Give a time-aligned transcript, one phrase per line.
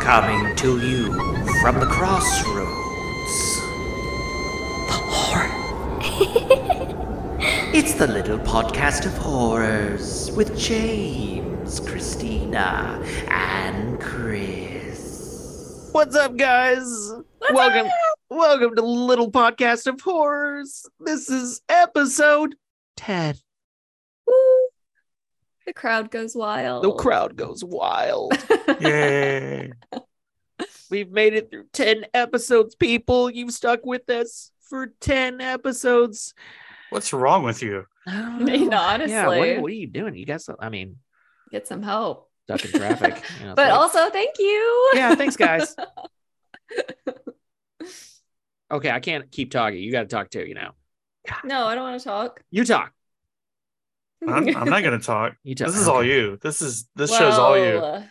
[0.00, 1.12] Coming to you
[1.62, 3.60] from the crossroads.
[4.88, 5.50] The horror.
[7.72, 15.88] It's the little podcast of horrors with James, Christina, and Chris.
[15.92, 17.12] What's up, guys?
[17.52, 17.88] welcome,
[18.42, 20.84] welcome to Little Podcast of Horrors.
[20.98, 22.56] This is episode
[22.96, 23.36] 10.
[24.26, 24.34] Woo.
[25.64, 26.82] The crowd goes wild.
[26.82, 28.32] The crowd goes wild.
[28.80, 29.70] Yay.
[30.90, 33.30] We've made it through 10 episodes, people.
[33.30, 36.34] You've stuck with us for 10 episodes.
[36.90, 37.86] What's wrong with you?
[38.08, 39.04] I don't mean, know.
[39.06, 40.16] Yeah, what, what are you doing?
[40.16, 40.96] You guys, I mean,
[41.52, 42.28] Get some help.
[42.46, 43.22] stuck in traffic.
[43.38, 44.90] you know, But like- also, thank you.
[44.94, 45.76] yeah, thanks, guys.
[48.72, 49.78] Okay, I can't keep talking.
[49.78, 50.70] You got to talk too, you know.
[51.44, 52.42] No, I don't want to talk.
[52.50, 52.92] You talk.
[54.26, 55.34] I'm, I'm not going to talk.
[55.44, 55.68] You talk.
[55.68, 56.38] This is all you.
[56.40, 57.80] This is this show's all you.
[57.80, 58.08] Well,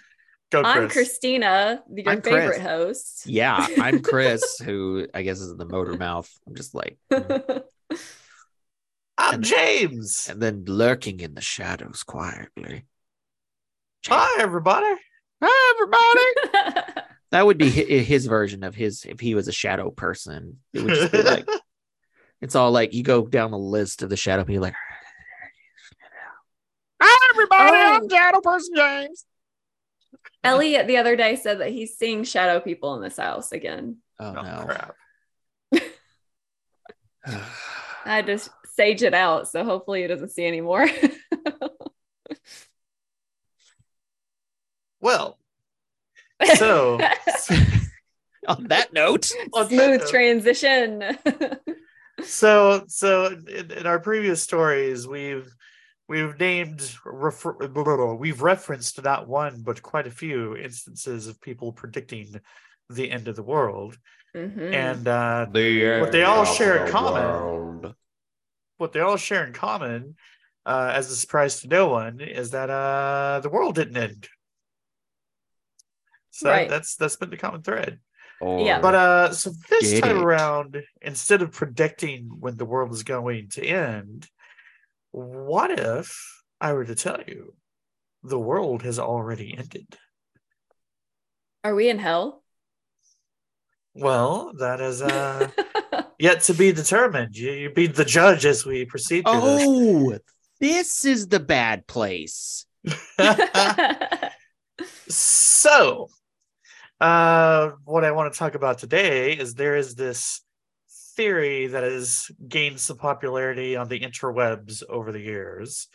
[0.52, 2.36] Go, I'm Christina, your I'm Chris.
[2.36, 3.26] favorite host.
[3.26, 6.30] Yeah, I'm Chris, who I guess is the motor mouth.
[6.46, 7.64] I'm just like, mm.
[9.18, 10.28] I'm James.
[10.30, 12.84] and then lurking in the shadows quietly.
[14.08, 14.94] Hi, everybody.
[15.42, 17.08] Hi, everybody.
[17.32, 20.58] That would be his version of his if he was a shadow person.
[20.74, 21.48] It would just be like
[22.42, 24.76] it's all like you go down the list of the shadow people like
[27.02, 27.94] Hi everybody, oh.
[27.96, 28.08] I'm Oh.
[28.10, 29.26] Shadow Person James.
[30.44, 33.98] Elliot the other day said that he's seeing shadow people in this house again.
[34.20, 34.66] Oh Oh, no.
[34.66, 34.96] crap.
[38.06, 40.88] I just sage it out, so hopefully he doesn't see anymore.
[45.00, 45.40] Well,
[46.56, 47.00] so
[48.48, 51.04] On that note, on that Smooth note, transition.
[52.24, 55.54] so so in, in our previous stories, we've
[56.10, 57.54] we've named refer,
[58.16, 62.42] we've referenced not one but quite a few instances of people predicting
[62.90, 63.98] the end of the world,
[64.36, 64.74] Mhm.
[64.74, 67.24] and uh, the What they all share of in common.
[67.24, 67.96] world.
[68.78, 70.16] what they all share in common,
[70.66, 74.28] uh, as a surprise to no one, is that uh, the world didn't end.
[76.32, 76.70] So Right.
[76.70, 78.00] that's that's been the common thread.
[78.40, 78.82] Or Yeah.
[78.82, 80.24] But uh, so this time it.
[80.24, 84.28] around, instead of predicting when the world is going to end,
[85.12, 86.18] what if
[86.60, 87.54] I were to tell you
[88.24, 89.98] the world has already ended?
[91.64, 92.44] Are we in hell?
[93.94, 95.50] Well, that is uh,
[96.20, 97.36] yet to be determined.
[97.36, 99.64] You, you be the judge as we proceed through this.
[99.68, 100.18] oh,
[100.60, 102.66] this is the bad place.
[105.10, 106.08] so
[107.02, 110.42] uh what i want to talk about today is there is this
[111.18, 115.88] theory that has gained some popularity on the interwebs over the years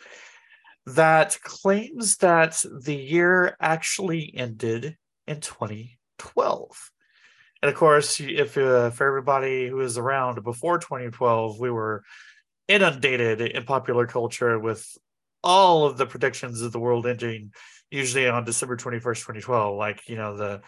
[0.85, 4.97] that claims that the year actually ended
[5.27, 6.91] in 2012
[7.61, 12.03] and of course if uh, for everybody who was around before 2012 we were
[12.67, 14.85] inundated in popular culture with
[15.41, 17.51] all of the predictions of the world ending
[17.89, 20.61] usually on December 21st, 2012, like, you know, the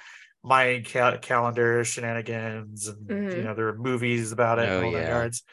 [0.44, 3.44] Mayan ca- calendar shenanigans and, you Mhm.
[3.44, 5.10] know, there are movies about it Oh, and all that yeah.
[5.10, 5.44] yards.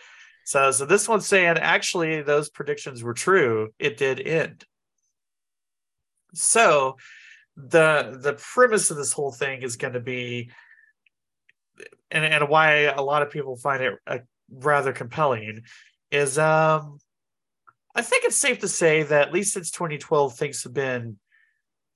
[0.44, 3.74] So, so this one's saying actually those predictions were true.
[3.78, 4.64] It did end.
[6.34, 6.96] So
[7.56, 10.50] the the premise of this whole thing is going to be
[12.10, 14.18] and, and why a lot of people find it uh,
[14.50, 15.62] rather compelling
[16.10, 16.98] is um
[17.94, 21.18] I think it's safe to say that at least since 2012 things have been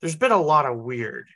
[0.01, 1.27] there's been a lot of weird.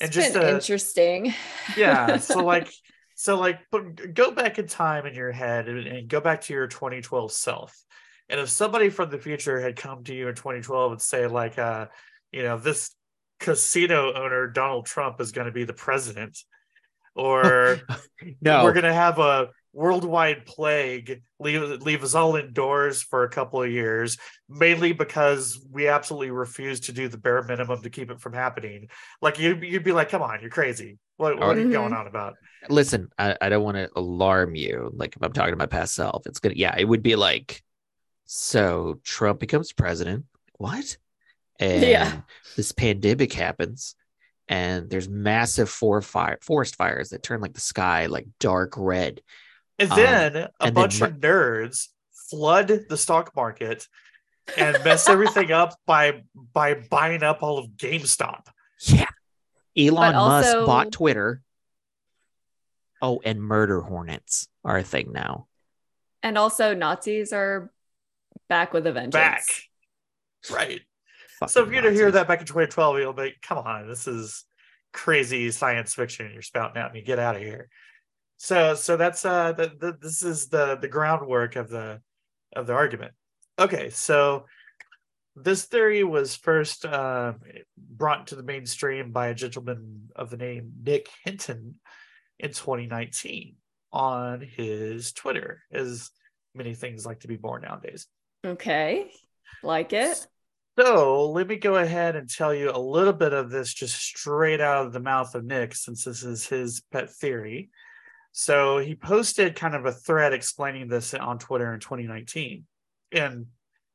[0.00, 1.34] And It's just been interesting.
[1.76, 2.70] yeah so like
[3.14, 6.52] so like but go back in time in your head and, and go back to
[6.52, 7.76] your 2012 self
[8.28, 11.58] and if somebody from the future had come to you in 2012 and say like
[11.58, 11.86] uh
[12.32, 12.94] you know this
[13.40, 16.38] casino owner donald trump is going to be the president
[17.14, 17.80] or
[18.40, 19.48] No, we're going to have a
[19.78, 24.18] worldwide plague leave leave us all indoors for a couple of years
[24.48, 28.88] mainly because we absolutely refuse to do the bare minimum to keep it from happening
[29.22, 31.72] like you you'd be like come on you're crazy what, what are you Mhm.
[31.72, 32.34] going on about
[32.68, 34.90] listen, I, I don't want to alarm you.
[34.94, 37.62] Like if I'm talking to my past self, it's gonna yeah, it would be like,
[38.24, 40.24] so Trump becomes president.
[40.58, 40.96] What?
[41.60, 42.20] And Yeah.
[42.56, 43.94] this pandemic happens,
[44.48, 49.20] and there's massive for fire forest fires that turn like the sky like dark red.
[49.78, 51.88] And Um, then a and bunch Mar- of nerds
[52.30, 53.86] flood the stock market
[54.56, 56.22] and mess everything up by
[56.52, 58.46] by buying up all of GameStop.
[58.80, 59.06] Yeah.
[59.76, 61.42] Elon But Musk bought Twitter.
[63.00, 65.46] Oh, and murder hornets are a thing now.
[66.22, 67.70] And also, Nazis are
[68.48, 69.12] back with a vengeance.
[69.12, 69.44] back.
[70.50, 70.80] Right.
[71.38, 74.08] Fucking So if you're to hear that back in 2012, you'll be, come on, this
[74.08, 74.44] is
[74.92, 77.02] crazy science fiction you're spouting at me.
[77.02, 77.68] Get out of here.
[78.38, 82.00] So so that's uh the, the, this is the the groundwork of the
[82.54, 83.12] of the argument.
[83.58, 84.46] Okay, so
[85.34, 87.34] this theory was first uh,
[87.76, 91.76] brought to the mainstream by a gentleman of the name Nick Hinton
[92.38, 93.56] in 2019
[93.92, 96.10] on his Twitter, as
[96.54, 98.06] many things like to be born nowadays.
[98.44, 99.10] Okay.
[99.62, 100.26] Like it.
[100.78, 104.60] So let me go ahead and tell you a little bit of this just straight
[104.60, 107.70] out of the mouth of Nick, since this is his pet theory.
[108.40, 112.64] So he posted kind of a thread explaining this on Twitter in 2019.
[113.10, 113.46] And,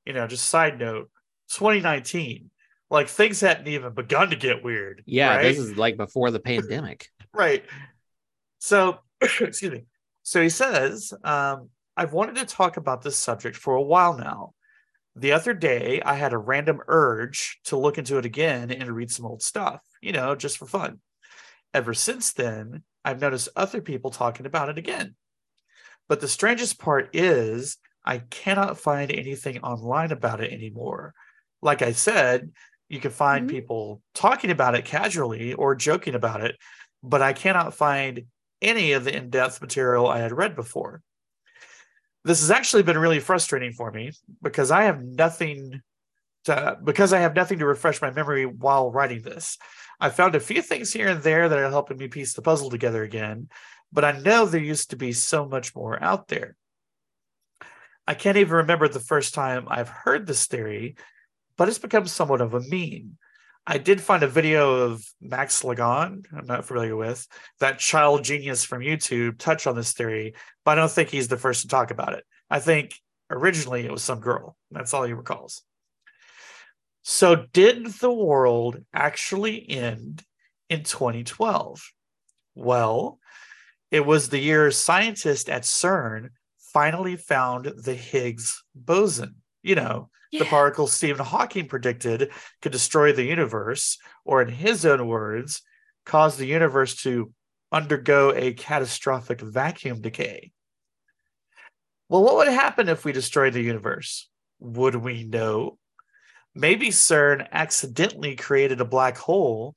[0.06, 1.10] you know, just side note
[1.52, 2.50] 2019,
[2.90, 5.02] like things hadn't even begun to get weird.
[5.06, 5.44] yeah, right?
[5.44, 7.08] this is like before the pandemic.
[7.34, 7.64] right.
[8.60, 9.86] So, excuse me.
[10.24, 14.52] So he says, um, I've wanted to talk about this subject for a while now.
[15.16, 19.10] The other day, I had a random urge to look into it again and read
[19.10, 21.00] some old stuff, you know, just for fun.
[21.74, 25.16] Ever since then, I've noticed other people talking about it again.
[26.08, 31.14] But the strangest part is, I cannot find anything online about it anymore.
[31.62, 32.52] Like I said,
[32.90, 33.50] you can find Mhm.
[33.50, 36.58] people talking about it casually or joking about it,
[37.02, 38.26] but I cannot find
[38.62, 41.02] any of the in depth material I had read before.
[42.26, 44.12] This has actually been really frustrating for me
[44.42, 45.82] because I have nothing
[46.46, 49.58] to, because I have nothing to refresh my memory while writing this.
[50.00, 52.70] I found a few things here and there that are helping me piece the puzzle
[52.70, 53.50] together again,
[53.92, 56.56] but I know there used to be so much more out there.
[58.06, 60.96] I can't even remember the first time I've heard this theory,
[61.58, 63.18] but it's become somewhat of a meme.
[63.66, 67.26] I did find a video of Max Laughlin, I'm not familiar with,
[67.62, 70.34] that child genius from YouTube touch on this theory,
[70.66, 72.26] but I don't think he's the first to talk about it.
[72.50, 72.94] I think
[73.30, 74.58] originally it was some girl.
[74.70, 75.62] That's all he recalls.
[77.04, 80.24] So, did the world actually end
[80.70, 81.92] in 2012?
[82.56, 83.20] Well,
[83.92, 86.30] it was the year scientists at CERN
[86.74, 89.36] finally found the Higgs boson.
[89.62, 95.06] You know, the particle Stephen Hawking predicted could destroy the universe, or in his own
[95.06, 95.62] words,
[96.06, 97.32] cause the universe to
[97.72, 100.52] undergo a catastrophic vacuum decay.
[102.10, 104.30] Well, what would happen if we destroyed the universe?
[104.60, 105.78] Would we know?
[106.56, 109.76] Maybe CERN accidentally created a black hole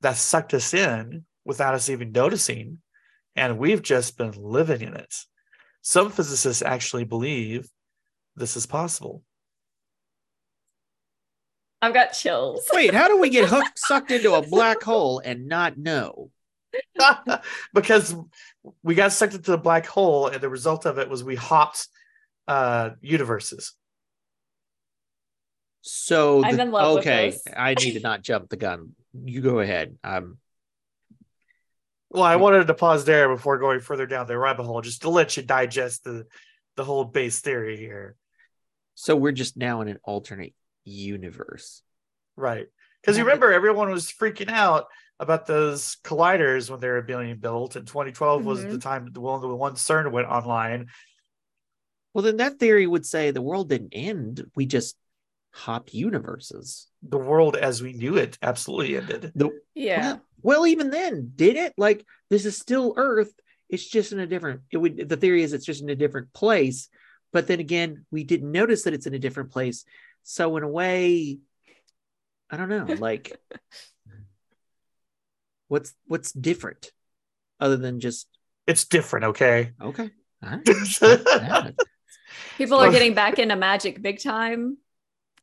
[0.00, 2.78] that sucked us in without us even noticing,
[3.36, 5.14] and we've just been living in it.
[5.82, 7.68] Some physicists actually believe
[8.34, 9.22] this is possible.
[11.80, 12.66] I've got chills.
[12.72, 16.30] Wait, how do we get hooked, sucked into a black hole and not know?
[17.74, 18.14] because
[18.82, 21.86] we got sucked into the black hole, and the result of it was we hopped
[22.48, 23.74] uh, universes.
[25.88, 27.42] So I'm in love with okay, this.
[27.56, 28.96] I need to not jump the gun.
[29.14, 29.96] You go ahead.
[30.02, 30.38] Um,
[32.10, 35.10] Well, I wanted to pause there before going further down the rabbit hole, just to
[35.10, 36.26] let you digest the
[36.74, 38.16] the whole base theory here,
[38.96, 40.54] so we're just now in an alternate
[40.84, 41.82] universe.
[42.36, 42.66] right?
[43.00, 44.86] Because you remember everyone was freaking out
[45.20, 48.70] about those colliders when they were being built, and 2012 was Mhm.
[48.72, 50.88] the time the one the one CERN went online.
[52.12, 54.50] Well, then that theory would say the world didn't end.
[54.56, 54.96] We just
[55.56, 56.86] hopped universes.
[57.02, 59.32] The world as we knew it absolutely ended.
[59.34, 60.12] The Yeah.
[60.12, 61.72] Well, well, even then, did it?
[61.78, 63.32] Like this is still Earth.
[63.68, 64.60] It's just in a different.
[64.70, 65.08] It would.
[65.08, 66.88] The theory is it's just in a different place.
[67.32, 69.84] But then again, we didn't notice that it's in a different place.
[70.22, 71.38] So in a way,
[72.50, 72.86] I don't know.
[72.98, 73.32] Like,
[75.68, 76.92] what's what's different,
[77.60, 78.28] other than just
[78.66, 79.72] It's different, okay?
[79.80, 80.10] okay.
[80.44, 81.74] all right.
[82.58, 84.76] People are getting back into magic big time,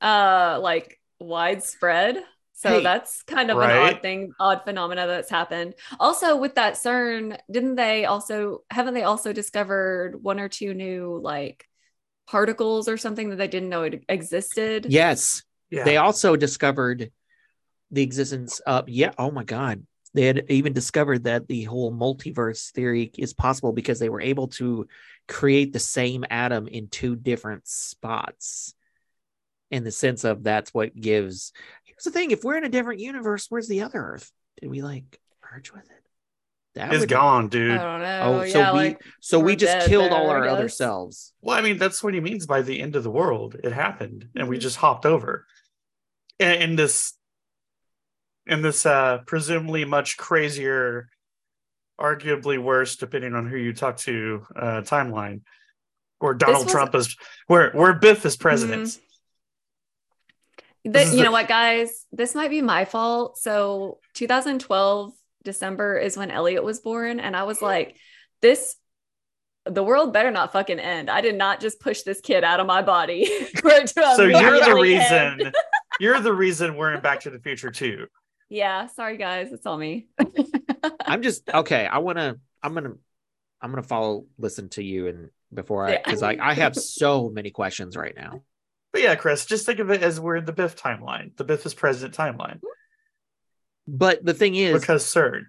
[0.03, 2.17] uh, like widespread.
[2.55, 5.73] So Hey, that's kind of an odd thing, odd phenomena that's happened.
[5.99, 11.19] Also, with that CERN, didn't they also haven't they also discovered one or two new
[11.21, 11.67] like
[12.27, 14.85] particles or something that they didn't know it existed?
[14.87, 15.41] Yes,
[15.71, 15.83] yeah.
[15.83, 17.11] they also discovered
[17.91, 22.71] the existence of yeah oh my god they had even discovered that the whole multiverse
[22.71, 24.87] theory is possible because they were able to
[25.27, 28.73] create the same atom in two different spots
[29.73, 31.51] in the sense of that's what gives
[31.83, 34.81] here's the thing if we're in a different universe where's the other earth did we
[34.83, 35.19] like
[35.51, 36.03] merge with it
[36.75, 37.79] That is It's would- gone, I dude.
[37.79, 38.21] don't know.
[38.43, 41.57] oh so yeah, we like so we just dead killed all our other selves Well,
[41.57, 43.55] I mean, that's what he means by the end of the world.
[43.63, 44.61] It happened, and we Mhm.
[44.61, 45.45] just hopped over.
[46.39, 47.13] In, in this,
[48.47, 51.09] in this uh, presumably much crazier,
[51.99, 55.41] arguably worse, depending on who you talk to, uh, timeline,
[56.19, 57.15] where Donald was- Trump is
[57.47, 58.83] where where Biff is president.
[58.83, 58.99] Mhm.
[60.83, 62.05] This Th- is you the- know what, guys?
[62.11, 63.37] This might be my fault.
[63.37, 65.13] So 2012
[65.43, 67.95] December is when Elliot was born, and I was like,
[68.41, 68.75] this.
[69.65, 71.09] The world better not fucking end.
[71.09, 73.23] I did not just push this kid out of my body.
[73.61, 75.53] for it to So you're the reason
[76.01, 78.07] you're the reason we're in Back to the Future too.
[78.49, 80.07] Yeah, sorry guys, it's all me.
[81.05, 81.85] I'm just okay.
[81.85, 82.37] I want to.
[82.61, 82.95] I'm gonna.
[83.61, 84.25] I'm gonna follow.
[84.37, 86.01] Listen to you and before I Yeah.
[86.03, 88.43] because I I have so many questions right now.
[88.93, 91.65] But yeah, Chris, just think of it as we're in the Biff timeline, the Biff
[91.65, 92.61] is president timeline,
[93.87, 95.45] But the thing is, because CERN.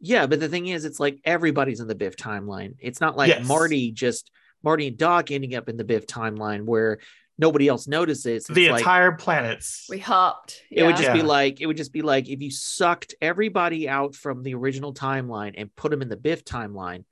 [0.00, 0.26] yeah.
[0.26, 2.74] But the thing is, it's like everybody's in the Biff timeline.
[2.80, 3.46] It's not like Yes.
[3.46, 4.30] Marty just
[4.62, 6.98] Marty and Doc ending up in the Biff timeline where
[7.38, 8.46] nobody else notices.
[8.46, 9.86] It's The like, entire planets.
[9.88, 10.60] we hopped.
[10.70, 11.02] It would Yeah.
[11.02, 14.54] just be like it would just be like if you sucked everybody out from the
[14.54, 17.04] original timeline and put them in the Biff timeline,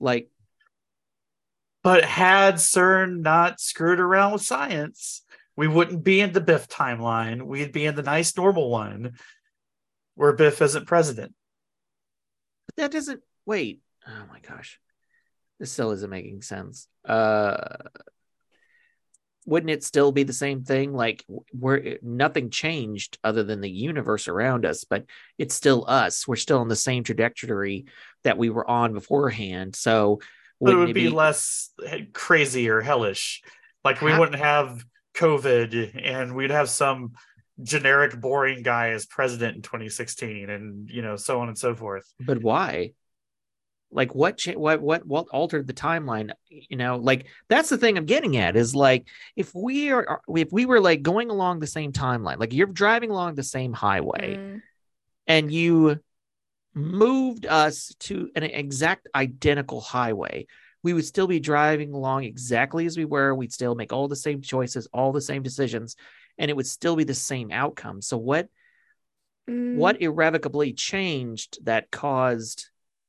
[0.00, 0.30] like
[1.86, 5.22] But had CERN not screwed around with science,
[5.56, 7.42] we wouldn't be in the Biff timeline.
[7.42, 9.12] We'd be in the nice normal one
[10.16, 11.32] where Biff isn't president.
[12.66, 13.82] but that doesn't wait.
[14.04, 14.80] Oh my gosh.
[15.60, 16.88] This still isn't making sense.
[17.04, 17.76] Uh
[19.44, 20.92] wouldn't it still be the same thing?
[20.92, 25.04] Like we're nothing changed other than the universe around us, but
[25.38, 26.26] it's still us.
[26.26, 27.84] We're still on the same trajectory
[28.24, 29.76] that we were on beforehand.
[29.76, 30.18] So
[30.60, 31.70] But it wouldn't would be, less
[32.12, 33.42] crazy or hellish.
[33.84, 34.84] Like we Ha- wouldn't have
[35.14, 37.12] COVID and we'd have some
[37.62, 42.04] generic boring guy as president in 2016 and you know so on and so forth.
[42.20, 42.92] but why
[43.90, 47.96] like what cha- what what what altered the timeline you know like that's the thing
[47.96, 51.66] i'm getting at is like if we are if we were like going along the
[51.66, 54.60] same timeline like you're driving along the same highway Mm,
[55.26, 55.98] and you
[56.76, 60.46] moved us to an exact identical highway
[60.82, 64.14] we would still be driving along exactly as we were we'd still make all the
[64.14, 65.96] same choices all the same decisions
[66.38, 68.48] and it would still be the same outcome so what
[69.48, 69.76] mm.
[69.76, 72.68] what irrevocably changed that caused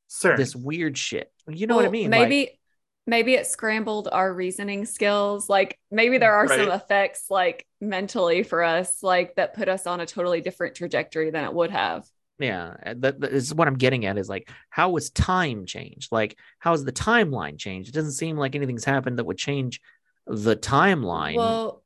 [0.10, 0.38] CERN.
[0.38, 1.32] this weird shit.
[1.48, 2.10] You know what I mean?
[2.10, 2.60] Maybe Like,
[3.06, 5.50] maybe it scrambled our reasoning skills.
[5.50, 10.00] Like maybe there are some effects like mentally for us, like that put us on
[10.00, 12.06] a totally different trajectory than it would have.
[12.40, 16.12] Yeah, uh, that, that is what I'm getting at is like, how was time changed?
[16.12, 17.90] Like, how has the timeline changed?
[17.90, 19.82] It doesn't seem like anything's happened that would change
[20.28, 21.36] the timeline.
[21.36, 21.84] Well,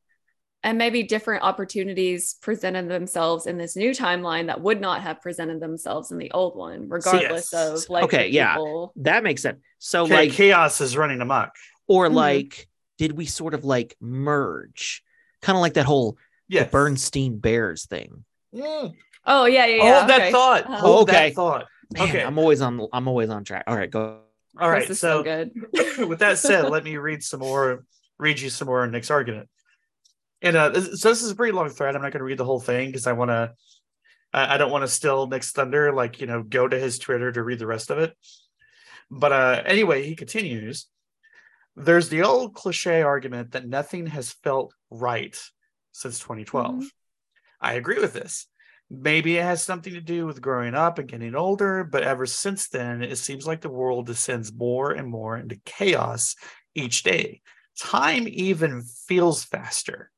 [0.63, 5.59] and maybe different opportunities presented themselves in this new timeline that would not have presented
[5.59, 7.83] themselves in the old one, regardless yes.
[7.85, 8.53] of like Okay, the yeah.
[8.55, 8.93] people.
[8.97, 9.59] that makes sense.
[9.79, 11.55] So, Okay, like, chaos is running amok.
[11.87, 12.13] or Mhm.
[12.13, 12.67] like,
[12.99, 15.01] did we sort of like merge?
[15.41, 16.17] Kind of like that whole
[16.47, 16.65] Yeah.
[16.65, 18.23] Bernstein Bears thing.
[18.53, 18.93] Mm.
[19.25, 19.97] Oh yeah, yeah, yeah.
[19.99, 20.31] Hold that okay.
[20.31, 20.63] thought.
[20.65, 20.77] Uh-huh.
[20.77, 21.29] Hold Okay.
[21.29, 21.65] that thought.
[21.93, 22.23] Man, Okay.
[22.23, 22.87] I'm always on.
[22.93, 23.65] I'm always on track.
[23.67, 24.21] All right, go.
[24.59, 24.89] All Chris right.
[24.89, 25.51] is So, good.
[26.07, 27.85] with that said, let me read some more,
[28.17, 29.47] read you some more in Nick's argument.
[30.41, 31.95] And uh, so this is a pretty long thread.
[31.95, 33.53] I'm not going to read the whole thing because I want to.
[34.33, 35.93] I I don't want to steal Nick's thunder.
[35.93, 38.15] Like you know, go to his Twitter to read the rest of it.
[39.09, 40.87] But uh, anyway, he continues.
[41.75, 45.37] There's the old cliche argument that nothing has felt right
[45.93, 46.75] since 2012.
[46.75, 46.85] Mhm.
[47.61, 48.47] I agree with this.
[48.93, 52.67] Maybe it has something to do with growing up and getting older, but ever since
[52.67, 56.35] then, it seems like the world descends more and more into chaos
[56.75, 57.41] each day.
[57.79, 60.11] Time even feels faster.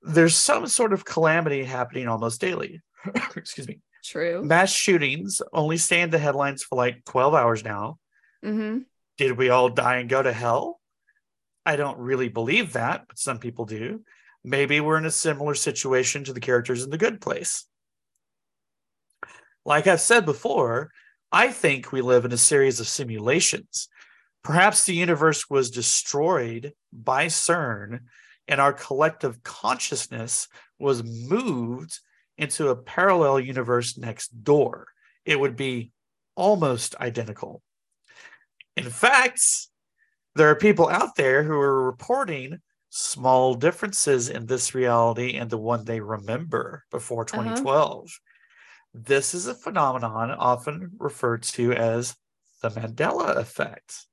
[0.00, 2.80] There's some sort of calamity happening almost daily.
[3.36, 3.80] Excuse me.
[4.02, 4.42] True.
[4.42, 7.98] Mass shootings only stay in the headlines for like 12 hours now.
[8.42, 8.78] hmm
[9.18, 10.80] Did we all die and go to hell?
[11.66, 14.02] I don't really believe that, but some people do.
[14.44, 17.66] Maybe we're in a similar situation to the characters in The Good Place.
[19.64, 20.90] Like I've said before,
[21.30, 23.88] I think we live in a series of simulations.
[24.42, 28.00] Perhaps the universe was destroyed by CERN
[28.48, 32.00] and our collective consciousness was moved
[32.38, 34.88] into a parallel universe next door.
[35.26, 35.92] It would be
[36.34, 37.62] almost identical.
[38.76, 39.42] In fact,
[40.34, 42.58] there are people out there who are reporting
[42.90, 48.10] small differences in this reality and the one they remember before 2012.
[48.92, 52.16] This is a phenomenon often referred to as
[52.62, 54.06] the Mandela effect.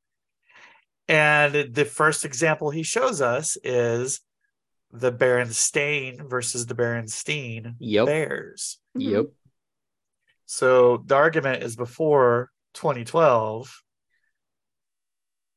[1.07, 4.21] And the first example he shows us is
[4.91, 8.05] the Berenstain versus the Berenstein Yep.
[8.05, 8.79] Bears.
[8.95, 9.09] Mm-hmm.
[9.09, 9.25] Yep.
[10.45, 13.83] So the argument is before 2012,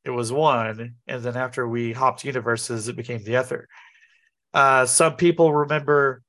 [0.03, 3.67] it was one, and then after we hopped universes, it became the other.
[4.53, 6.23] Uh, some people remember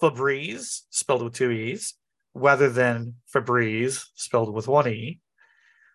[0.00, 1.94] Febreeze, spelled with two E's,
[2.34, 5.20] rather than Febreze, spelled with one E.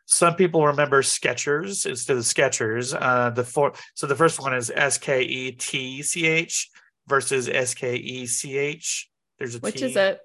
[0.06, 2.98] Some people remember Sketchers instead of Skechers.
[3.00, 6.70] Uh, the four, so the first one is S K E T C H
[7.08, 9.10] versus S K E C H.
[9.38, 9.86] There's a Which T.
[9.86, 10.20] is it?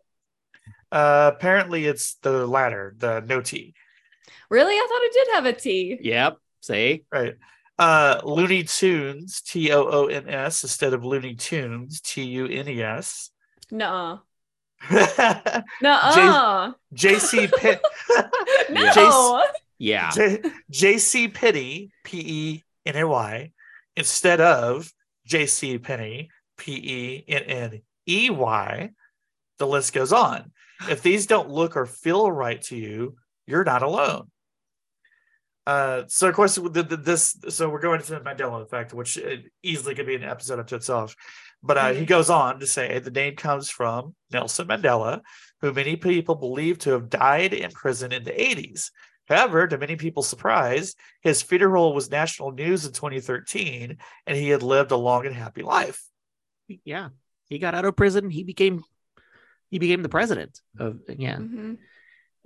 [0.91, 3.75] Uh, apparently, it's the latter, the no T.
[4.49, 4.75] Really?
[4.75, 5.99] I thought it did have a T.
[6.01, 6.39] Yep.
[6.65, 7.05] See?
[7.13, 7.35] Right.
[7.79, 12.69] Uh, Looney Toons, T O O N S, instead of Looney Tunes, T U N
[12.69, 13.31] E S.
[13.71, 14.21] No.
[14.91, 15.07] no.
[15.83, 16.73] Nuh-uh.
[16.95, 17.83] JC Pitt,
[18.71, 19.45] no.
[19.79, 20.11] Yeah.
[20.73, 23.53] JC Penny, P E N A Y,
[23.97, 24.91] instead of
[25.29, 28.91] JC Penney, P E N N E Y.
[29.59, 30.51] The list goes on.
[30.89, 33.17] If these don't look or feel right to you,
[33.47, 34.31] you're not alone.
[35.67, 39.19] Uh, so of course, the, the, this so we're going to the Mandela effect, which
[39.19, 41.17] uh, easily could be an episode unto itself.
[41.63, 45.21] But uh, he goes on to say the name comes from Nelson Mandela,
[45.63, 48.91] who many people believe to have died in prison in the 80s.
[49.27, 54.63] However, to many people's surprise, his funeral was national news in 2013, and he had
[54.63, 56.03] lived a long and happy life.
[56.85, 57.09] Yeah.
[57.49, 58.31] He got out of prison.
[58.31, 58.83] He became
[59.71, 61.37] he became the president of yeah.
[61.37, 61.79] Mhm.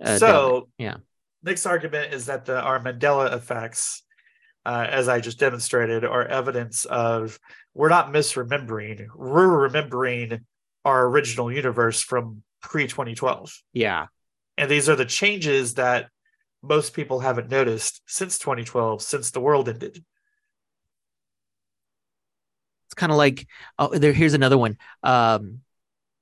[0.01, 0.97] uh, so, yeah.
[1.43, 4.03] Nick's argument is that the our Mandela effects,
[4.65, 7.39] uh, as I just demonstrated, are evidence of
[7.73, 9.07] we're not misremembering.
[9.15, 10.45] We're remembering
[10.85, 13.61] our original universe from pre 2012.
[13.73, 14.07] yeah.
[14.57, 16.09] And these are the changes that
[16.61, 20.03] most people haven't noticed since 2012, since the world ended.
[22.87, 24.77] It's kind of like oh there here's another one.
[25.03, 25.61] Um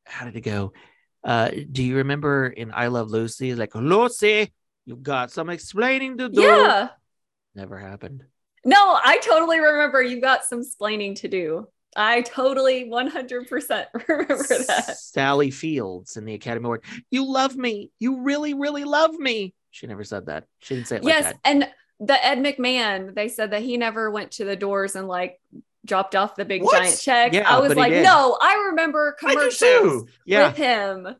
[0.05, 0.73] how did it go?
[1.23, 3.55] Uh do you remember in I Love Lucy?
[3.55, 4.53] Like Lucy,
[4.87, 6.41] you've got some explaining to do.
[6.41, 6.89] Yeah.
[7.53, 8.23] Never happened.
[8.65, 11.67] No, I totally remember you got some explaining to do.
[11.95, 14.97] I totally 100% remember that.
[14.97, 16.83] Sally Fields in the Academy Award.
[17.11, 17.91] You love me.
[17.99, 19.53] You really, really love me.
[19.71, 20.45] She never said that.
[20.59, 21.39] She didn't say it like yes, that.
[21.43, 25.39] and the Ed McMahon, they said that he never went to the doors and like
[25.85, 26.77] dropped off the big What?
[26.81, 27.33] giant check.
[27.33, 30.07] Yeah, I was like, no, I remember commercials too.
[30.25, 30.47] Yeah.
[30.47, 31.15] with him.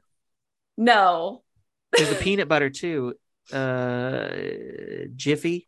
[0.78, 1.44] No.
[1.92, 3.16] There's a peanut butter too.
[3.52, 5.68] Uh Jiffy.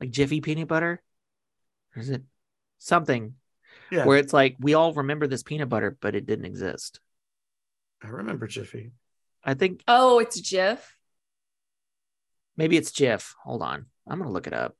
[0.00, 1.02] Like Jiffy peanut butter.
[1.96, 2.22] Or is it
[2.78, 3.34] something
[3.90, 7.00] Yeah, where it's like we all remember this peanut butter, but it didn't exist.
[8.02, 8.92] I remember Jiffy.
[9.42, 10.94] I think Oh, it's Jiff.
[12.56, 13.34] maybe it's Jiff.
[13.42, 13.86] Hold on.
[14.06, 14.76] I'm gonna look it up.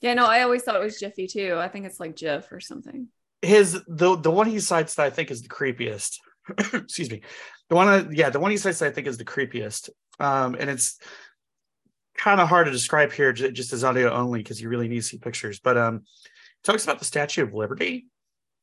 [0.00, 1.56] Yeah, no, I always thought it was Jiffy too.
[1.58, 3.08] I think it's like Jiff or something.
[3.42, 6.18] His the the one he cites that I think is the creepiest.
[6.72, 7.22] Excuse me.
[7.68, 9.90] The one, I, yeah, the one he cites that I think is the creepiest.
[10.20, 10.98] Um, and it's
[12.16, 14.96] kind of hard to describe here, ju- just as audio only, because you really need
[14.96, 15.58] to see pictures.
[15.60, 16.02] But um,
[16.64, 18.06] talks about the Statue of Liberty.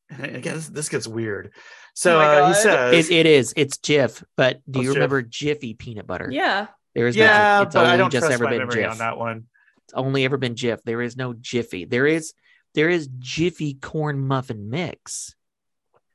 [0.10, 1.54] And again, this, this gets weird.
[1.94, 2.62] So Oh uh, he God.
[2.62, 3.54] says, It, it is.
[3.56, 4.24] It's Jif.
[4.36, 4.96] But do What's you Jif?
[4.96, 6.30] remember Jiffy peanut butter?
[6.32, 6.68] Yeah.
[6.96, 7.64] There is "Yeah, no.
[7.64, 8.92] It's but only I don't just trust ever my been memory Jif.
[8.92, 9.46] on that one."
[9.86, 10.82] It's only ever been Jif.
[10.84, 11.86] There is no Jiffy.
[11.86, 12.34] There is
[12.76, 15.36] there is Jiffy corn muffin mix,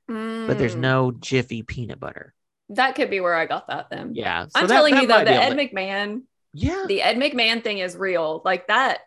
[0.08, 0.80] but there's Mm.
[0.80, 2.34] no Jiffy peanut butter.
[2.70, 4.14] That could be where I got that then.
[4.14, 4.44] Yeah.
[4.44, 6.22] so I'm that- telling that you though, the Ed able McMahon,
[6.54, 6.84] Yeah.
[6.88, 8.42] the Ed McMahon thing is real.
[8.44, 9.00] Like that,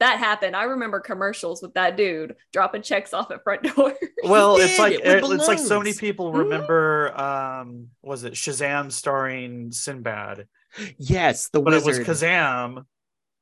[0.00, 0.54] that happened.
[0.54, 3.94] I remember commercials with that dude dropping checks off at front door.
[4.22, 5.98] Well, He it's like it with it's like so many balloons.
[6.00, 6.38] people Mhm.
[6.38, 7.20] remember.
[7.20, 10.46] Um, was it Shazam starring Sinbad?
[10.98, 11.98] Yes, the But it was.
[11.98, 12.84] Kazam,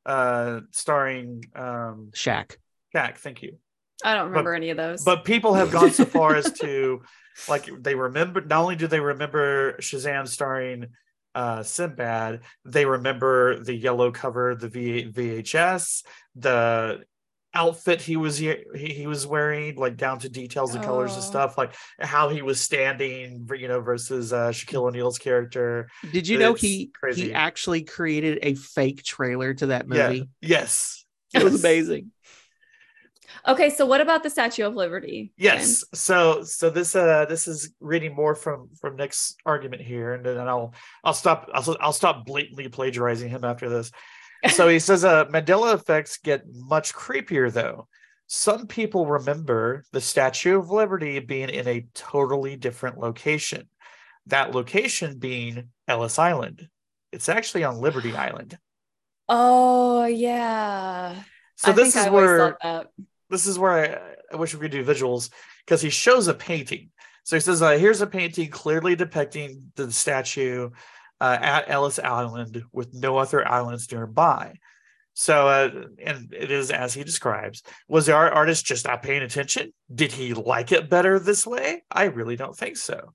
[0.06, 2.56] uh, starring um, Shaq.
[2.94, 3.18] Jack.
[3.18, 3.58] Thank you.
[4.04, 5.02] I don't remember any of those.
[5.02, 7.02] But people have gone so far as to
[7.48, 8.40] like they remember.
[8.40, 10.86] Not only do they remember Shazam starring
[11.34, 16.02] uh, Sinbad, they remember the yellow cover, the v- VHS,
[16.34, 17.04] the
[17.54, 21.26] outfit he was he, he was wearing, like down to details and colors and Oh.
[21.26, 25.88] stuff, like how he was standing, you know, versus uh, Shaquille O'Neal's character.
[26.12, 27.28] Did you know he crazy.
[27.28, 30.08] he actually created a fake trailer to that Yeah.
[30.08, 30.28] movie?
[30.42, 31.04] Yes.
[31.34, 32.12] It was amazing.
[33.46, 35.32] Okay, so what about the Statue of Liberty?
[35.36, 35.84] Yes.
[35.94, 40.38] So so this uh this is reading more from from Nick's argument here, and then
[40.38, 43.90] I'll I'll stop I'll I'll stop blatantly plagiarizing him after this.
[44.48, 47.88] So he says uh Mandela effects get much creepier though.
[48.28, 53.68] Some people remember the Statue of Liberty being in a totally different location.
[54.26, 56.68] That location being Ellis Island.
[57.12, 58.58] It's actually on Liberty Island.
[59.28, 61.14] Oh yeah.
[61.56, 62.56] So I this is where.
[63.30, 63.72] This is where
[64.30, 65.30] I, I wish we could do visuals
[65.64, 66.90] because he shows a painting.
[67.24, 70.70] So he says, uh, "Here's a painting clearly depicting the statue
[71.20, 74.54] uh, at Ellis Island with no other islands nearby."
[75.18, 75.70] So, uh,
[76.04, 77.62] and it is as he describes.
[77.88, 79.72] Was the art artist just not paying attention?
[79.92, 81.84] Did he like it better this way?
[81.90, 83.14] I really don't think so.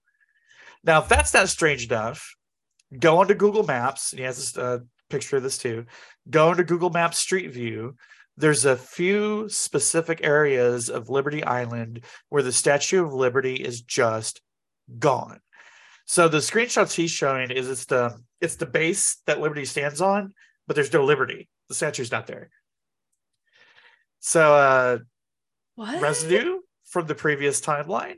[0.83, 2.35] Now, if that's not strange enough,
[2.97, 4.13] go onto Google Maps.
[4.13, 4.79] And he has this uh,
[5.11, 5.85] picture of this too.
[6.27, 7.95] Go into Google Maps Street View.
[8.37, 14.41] There's a few specific areas of Liberty Island where the Statue of Liberty is just
[14.99, 15.39] gone.
[16.05, 20.33] So the screenshots he's showing is it's the it's the base that Liberty stands on,
[20.67, 21.49] but there's no Liberty.
[21.69, 22.49] The statue's not there.
[24.19, 24.97] So uh
[25.75, 26.01] What?
[26.01, 28.15] residue from the previous timeline.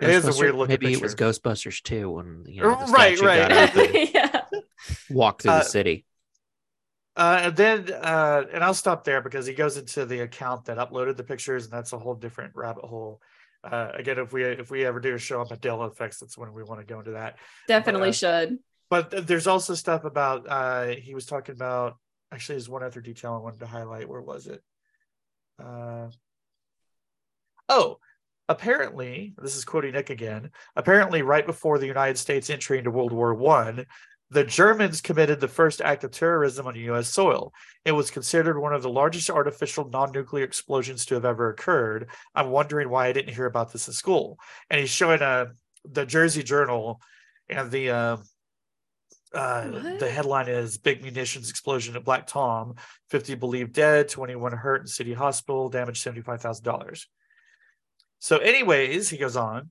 [0.00, 3.16] It is a weird looking Maybe it was Ghostbusters too when you know, the Right,
[3.16, 3.48] statue right.
[3.48, 4.42] got up and yeah.
[5.10, 6.06] walked through Uh, the city.
[7.14, 10.78] Uh, and then, uh, and I'll stop there because he goes into the account that
[10.78, 13.20] uploaded the pictures, and that's a whole different rabbit hole.
[13.64, 16.52] Uh, again, if we if we ever do a show on Mandela effects, that's when
[16.52, 17.36] we want to go into that.
[17.68, 18.58] Definitely uh, should.
[18.90, 21.96] But there's also stuff about uh, he was talking about.
[22.32, 24.08] Actually, there's one other detail I wanted to highlight.
[24.08, 24.62] Where was it?
[25.62, 26.08] Uh,
[27.68, 27.98] oh,
[28.48, 30.50] apparently, this is quoting Nick again.
[30.74, 33.86] Apparently, right before the United States entry into World War One,
[34.32, 37.08] the Germans committed the first act of terrorism on U.S.
[37.08, 37.52] soil.
[37.84, 42.08] It was considered one of the largest artificial non-nuclear explosions to have ever occurred.
[42.34, 44.38] I'm wondering why I didn't hear about this in school.
[44.70, 45.46] And he's showing uh,
[45.84, 47.02] the Jersey Journal,
[47.50, 48.22] and the um,
[49.34, 49.68] uh,
[49.98, 52.76] the headline is "Big Munitions Explosion at Black Tom:
[53.10, 57.06] 50 believed dead, 21 hurt in City Hospital, damage 75 thousand dollars."
[58.18, 59.68] So, anyways, he goes on.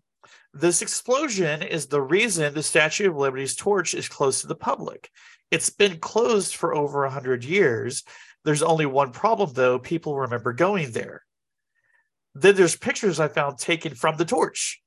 [0.53, 5.09] This explosion is the reason the Statue of Liberty's torch is closed to the public.
[5.49, 8.03] It's been closed for over 100 years.
[8.43, 11.23] There's only one problem, though people remember going there.
[12.33, 14.81] Then there's pictures I found taken from the torch,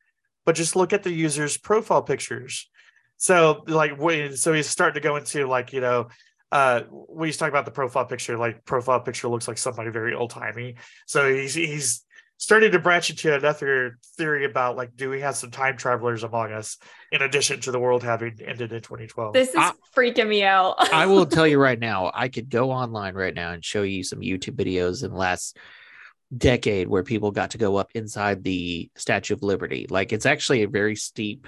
[0.44, 2.68] but just look at the user's profile pictures.
[3.16, 3.92] So, like,
[4.34, 6.08] so he's starting to go into, like, you know,
[6.50, 10.14] uh, when he's talking about the profile picture, like, profile picture looks like somebody very
[10.14, 10.76] old timey.
[11.06, 12.04] So he's, he's,
[12.44, 16.52] starting to branch into another theory about like do we have some time travelers among
[16.52, 16.76] us
[17.10, 20.74] in addition to the world having ended in 2012 This is I- freaking me out.
[20.92, 24.04] I will tell you right now, I could go online right now and show you
[24.04, 25.56] some YouTube videos in the last
[26.36, 29.86] decade where people got to go up inside the Statue of Liberty.
[29.88, 31.46] Like it's actually a very steep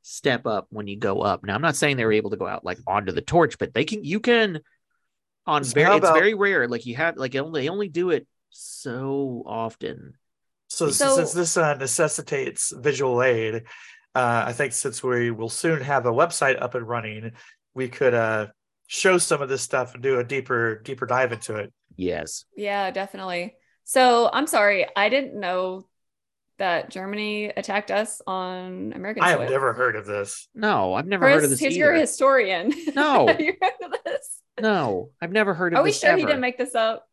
[0.00, 1.44] step up when you go up.
[1.44, 3.74] Now I'm not saying they were able to go out like onto the torch, but
[3.74, 4.60] they can you can
[5.46, 6.68] on So very how it's very rare.
[6.68, 10.14] Like you have like only they only do it so often.
[10.68, 13.64] So, So- since this uh, necessitates visual aid
[14.14, 17.32] uh, i think since we will soon have a website up and running
[17.74, 18.46] we could uh,
[18.86, 22.44] show some of this stuff and do a deeper deeper dive into it Yes.
[22.56, 23.56] yeah, definitely.
[23.82, 25.88] So I'm sorry, I didn't know
[26.58, 29.40] that Germany attacked us on American i soil.
[29.42, 31.78] have never heard of this No, I've never Chris, heard of this he's either.
[31.86, 32.72] your historian.
[32.94, 33.26] No.
[33.26, 34.40] Have you heard of this?
[34.60, 35.80] No, I've never heard of this.
[35.80, 37.04] Are we this sure he didn't make this up?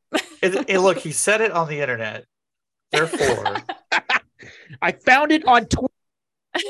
[0.44, 2.26] it, it- look he said it on the internet
[2.92, 3.58] therefore
[4.82, 5.94] I found it on Twitter.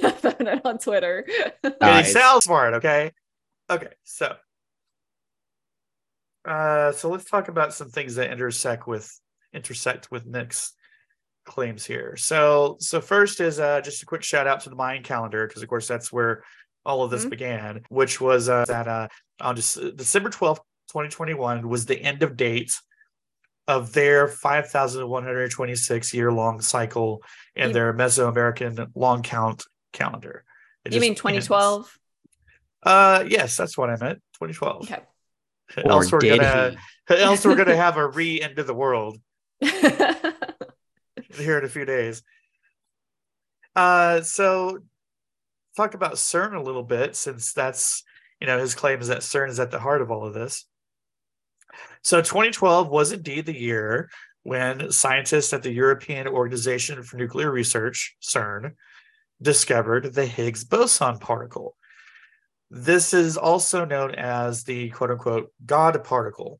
[0.04, 1.26] I found it on Twitter.
[1.64, 2.12] And he Guys.
[2.14, 3.12] sounds smart, okay?
[3.70, 4.36] Okay, so
[6.48, 9.12] uh so let's talk about some things that intersect with
[9.54, 10.74] intersect with Nick's
[11.46, 12.16] claims here.
[12.18, 15.64] So so first is uh just a quick shout out to the Mayan calendar, because
[15.64, 16.44] of course that's where
[16.86, 17.30] all of this Mhm.
[17.32, 19.08] began, which was uh that uh
[19.42, 22.74] on Dec- December 12th, 2021 was the end of date
[23.68, 27.22] of their 5,126 year long cycle
[27.56, 30.44] in You- their Mesoamerican long count calendar.
[30.84, 31.48] It you just mean ends.
[31.48, 32.00] 2012?
[32.84, 34.22] Uh, yes, that's what I meant.
[34.40, 34.84] 2012.
[34.84, 35.02] Okay.
[35.84, 36.76] Or else we're gonna,
[37.10, 39.18] else we're gonna have a re end of the world
[39.60, 42.22] here in a few days.
[43.76, 44.78] Uh, so
[45.76, 48.04] talk about CERN a little bit, since that's
[48.40, 50.66] you know his claim is that CERN is at the heart of all of this.
[52.02, 54.10] So 2012 was indeed the year
[54.44, 58.74] when scientists at the European Organization for Nuclear Research (CERN)
[59.42, 61.76] discovered the Higgs boson particle.
[62.70, 66.60] This is also known as the quote unquote God particle.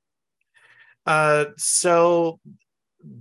[1.06, 2.40] Uh, so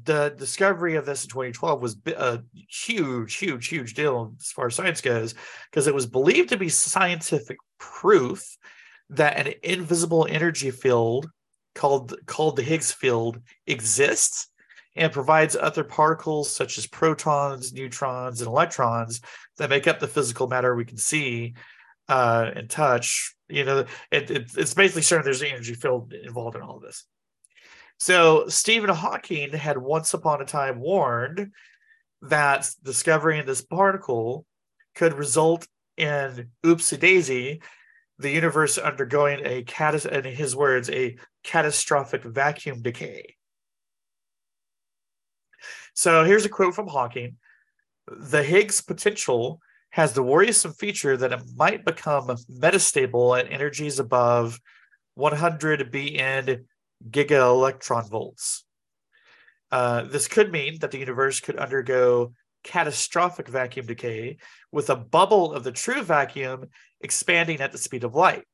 [0.02, 4.74] the discovery of this in 2012 was a huge, huge, huge deal as far as
[4.74, 5.34] science goes,
[5.70, 8.56] because it was believed to be scientific proof
[9.10, 11.28] that an invisible energy field
[11.74, 14.48] called called the Higgs field exists
[14.96, 19.20] and provides other particles such as protons, neutrons, and electrons
[19.58, 21.54] that make up the physical matter we can see
[22.08, 23.34] uh, and touch.
[23.48, 23.78] You know,
[24.10, 27.04] it, it, it's basically showing there's an energy field involved in all of this.
[27.98, 31.52] So Stephen Hawking had once upon a time warned
[32.22, 34.46] that discovering this particle
[34.94, 37.60] could result in oopsie daisy,
[38.18, 43.36] the universe undergoing a cat in his words, a catastrophic vacuum decay.
[45.94, 47.36] So here's a quote from Hawking.
[48.06, 54.60] The Higgs potential has the worrisome feature that it might become metastable at energies above
[55.14, 56.64] 100 BN
[57.08, 58.64] giga electron volts.
[59.70, 62.32] Uh, this could mean that the universe could undergo
[62.64, 64.38] catastrophic vacuum decay
[64.72, 66.66] with a bubble of the true vacuum
[67.00, 68.44] expanding at the speed of light.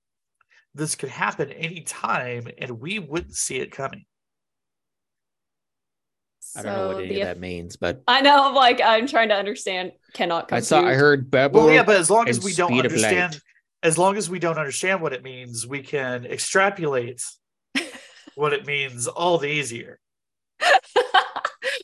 [0.75, 4.05] This could happen anytime and we wouldn't see it coming.
[6.57, 9.29] I don't know what any the- of that means, but I know, like, I'm trying
[9.29, 9.93] to understand.
[10.15, 11.67] Cannot I saw I heard bubble.
[11.67, 13.05] Well, yeah, but as long as we don't speed of light.
[13.05, 13.41] understand,
[13.83, 17.23] as long as we don't understand what it means, we can extrapolate
[18.35, 20.01] what it means all the easier.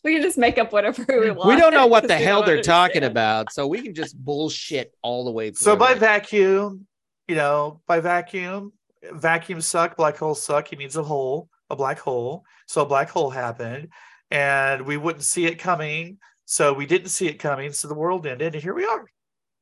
[0.07, 1.49] we can just make up whatever we want.
[1.49, 5.25] we don't know what the hell they're talking about, so we can just bullshit all
[5.25, 5.65] the way through.
[5.65, 6.87] So by vacuum,
[7.29, 8.73] you know, by vacuum,
[9.13, 10.69] vacuum suck, black hole suck.
[10.69, 12.45] He means a hole, a black hole.
[12.67, 13.89] So a black hole happened,
[14.31, 16.19] and we wouldn't see it coming.
[16.45, 17.73] So we didn't see it coming.
[17.73, 19.05] So the world ended, and here we are.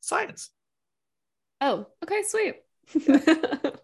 [0.01, 0.51] Science.
[1.61, 2.57] Oh, okay, sweet.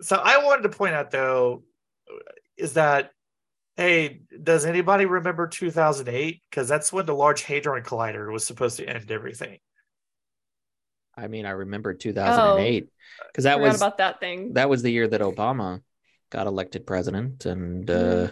[0.00, 1.64] So I wanted to point out though,
[2.56, 3.10] is that
[3.78, 6.42] hey, does anybody remember 2008?
[6.50, 9.58] Because that's when the Large Hadron Collider was supposed to end everything.
[11.16, 12.88] I mean, I remember 2008
[13.28, 14.52] because that Oh, Forgot was about that thing.
[14.54, 15.80] that was the year that Obama
[16.30, 18.28] got elected president, and uh,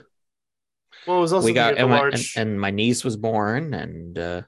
[1.06, 2.36] Well, it was also we got the and my, large.
[2.36, 4.42] and, and my niece was born, and uh,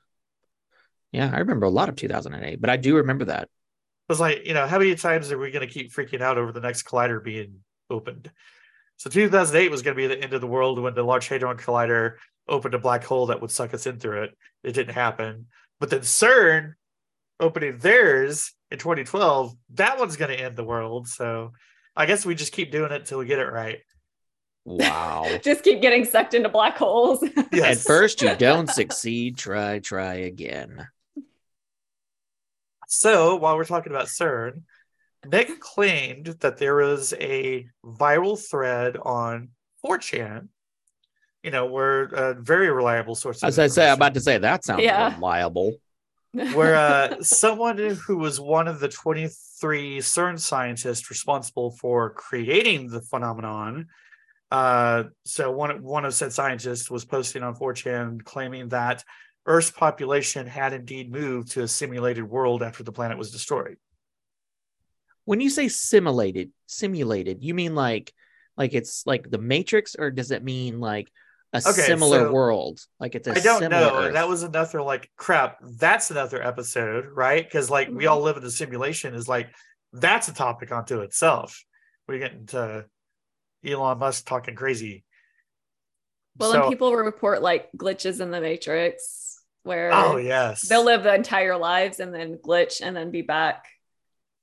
[1.12, 3.44] yeah, I remember a lot of 2008, but I do remember that.
[3.44, 3.48] It
[4.12, 6.50] was like, you know, how many times are we going to keep freaking out over
[6.52, 8.30] the next collider being opened?
[8.98, 11.56] So 2008 was going to be the end of the world when the Large Hadron
[11.56, 12.14] Collider
[12.48, 14.30] opened a black hole that would suck us in through it.
[14.64, 15.46] It didn't happen.
[15.78, 16.74] But then CERN
[17.38, 21.06] opening theirs in 2012, that one's going to end the world.
[21.06, 21.52] So
[21.94, 23.78] I guess we just keep doing it till we get it right.
[24.64, 25.26] Wow.
[25.42, 27.24] Just keep getting sucked into black holes.
[27.52, 27.80] Yes.
[27.80, 29.38] At first, you don't succeed.
[29.38, 30.86] Try, try again.
[32.86, 34.62] So while we're talking about CERN,
[35.26, 39.48] Nick claimed that there was a viral thread on
[39.84, 40.48] 4chan,
[41.42, 43.42] you know, where a very reliable source.
[43.42, 45.14] As I say, I'm about to say that sounds Yeah.
[45.14, 45.74] reliable.
[46.52, 53.00] where uh, someone who was one of the 23 CERN scientists responsible for creating the
[53.00, 53.86] phenomenon.
[54.50, 59.04] Uh, so one one of said scientists was posting on 4chan claiming that
[59.46, 63.76] Earth's population had indeed moved to a simulated world after the planet was destroyed.
[65.28, 68.14] When you say simulated, simulated, you mean like
[68.56, 71.12] like it's like the Matrix, or does it mean like
[71.52, 72.80] a Okay, similar so world?
[72.98, 74.04] Like it's a I don't know.
[74.04, 74.14] Earth.
[74.14, 75.58] That was another like crap.
[75.60, 77.44] That's another episode, right?
[77.44, 78.24] Because like we all mm-hmm.
[78.24, 79.50] live in a simulation is like
[79.92, 81.62] that's a topic unto itself.
[82.08, 82.86] We get into
[83.62, 85.04] Elon Musk talking crazy.
[86.38, 91.02] well, So- and people report like glitches in the matrix where oh yes, they'll live
[91.02, 93.66] the entire lives and then glitch and then be back.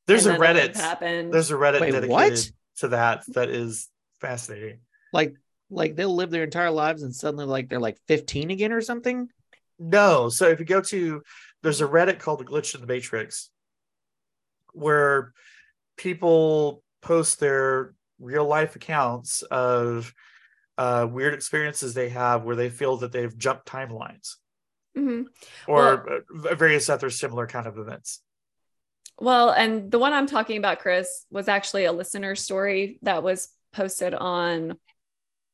[0.07, 0.75] There's a Reddit.
[0.75, 1.33] happened.
[1.33, 2.51] There's a Reddit Wait, dedicated what?
[2.77, 3.23] to that.
[3.29, 3.89] That is
[4.21, 4.79] fascinating.
[5.13, 5.33] like
[5.69, 9.29] like they'll live their entire lives and suddenly like they're like 15 again or something.
[9.79, 10.29] No.
[10.29, 11.23] So if you go to,
[11.63, 13.49] there's a Reddit called the Glitch in the Matrix,
[14.73, 15.33] where
[15.97, 20.13] people post their real life accounts of
[20.77, 24.35] uh, weird experiences they have where they feel that they've jumped timelines
[24.97, 25.25] Mhm.
[25.67, 28.21] or uh, various other similar kind of events.
[29.19, 33.49] Well, and the one I'm talking about, Chris, was actually a listener story that was
[33.71, 34.77] posted on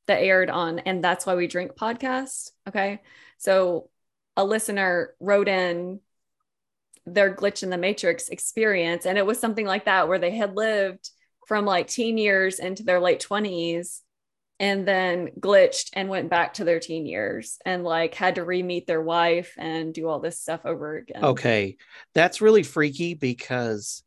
[0.07, 2.51] that aired on and that's why we drink podcast.
[2.67, 3.01] Okay.
[3.37, 3.89] So
[4.35, 5.99] a listener wrote in
[7.05, 10.55] their glitch in the matrix experience and it was something like that where they had
[10.55, 11.09] lived
[11.47, 14.01] from like teen years into their late 20s
[14.61, 18.85] and then glitched and went back to their teen years and like had to re-meet
[18.85, 21.25] their wife and do all this stuff over again.
[21.25, 21.77] Okay,
[22.13, 24.03] that's really freaky because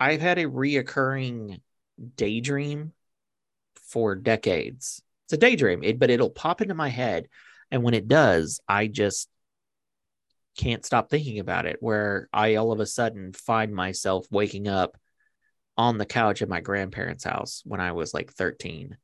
[0.00, 1.60] I've had a reoccurring
[2.16, 2.92] daydream
[3.90, 5.02] for decades.
[5.26, 7.28] It's a daydream, it, but it'll pop into my head,
[7.70, 9.28] and when it does, I just
[10.56, 11.76] can't stop thinking about it.
[11.80, 14.96] Where I all of a sudden find myself waking up
[15.76, 18.96] on the couch at my grandparents' house when I was like 13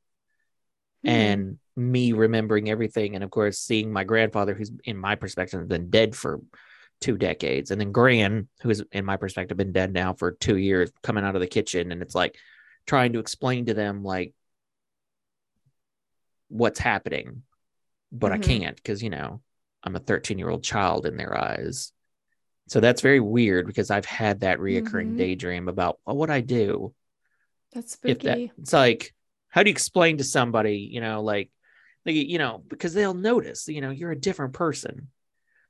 [1.03, 1.09] Hmm.
[1.09, 5.89] and me remembering everything and of course seeing my grandfather who's in my perspective been
[5.89, 6.41] dead for
[7.01, 10.91] two decades and then gran who's in my perspective been dead now for two years
[11.03, 12.37] coming out of the kitchen and it's like
[12.87, 14.35] trying to explain to them like
[16.49, 17.43] what's happening
[18.13, 18.43] but i Mhm.
[18.43, 19.41] can't because you know
[19.85, 21.93] i'm a 13 year old child in their eyes
[22.69, 25.17] so that's very weird because i've had that reoccurring Mhm.
[25.17, 26.93] daydream about what would i do
[27.73, 28.53] That's if that spooky.
[28.59, 29.15] it's like
[29.51, 31.51] how do you explain to somebody you know like
[32.07, 35.09] like you know because they'll notice you know you're a different person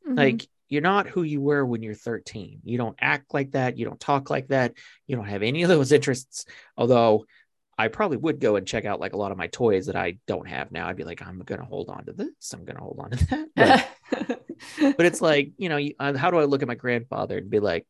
[0.07, 0.17] Mhm.
[0.17, 3.85] like you're not who you were when you're 13 you don't act like that you
[3.85, 4.73] don't talk like that
[5.07, 7.27] you don't have any of those interests although
[7.77, 10.19] I probably would go and check out like a lot of my toys that I
[10.27, 10.87] don't have now.
[10.87, 12.53] I'd be like, I'm gonna hold on to this.
[12.53, 13.89] I'm gonna hold on to that.
[14.11, 17.49] But, but it's like, you know, uh, how do I look at my grandfather and
[17.49, 17.87] be like,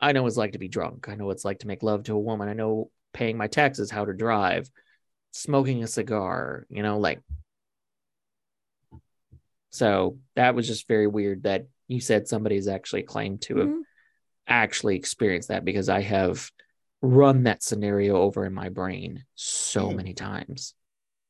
[0.00, 1.08] I know what it's like to be drunk.
[1.08, 2.48] I know what it's like to make love to a woman.
[2.48, 4.70] I know paying my taxes, how to drive,
[5.32, 6.66] smoking a cigar.
[6.70, 7.20] You know, like.
[9.70, 13.82] So that was just very weird that you said somebody's actually claimed to have Mhm.
[14.46, 16.50] actually experienced that because I have
[17.00, 19.96] run that scenario over in my brain so Hmm.
[19.96, 20.74] many times.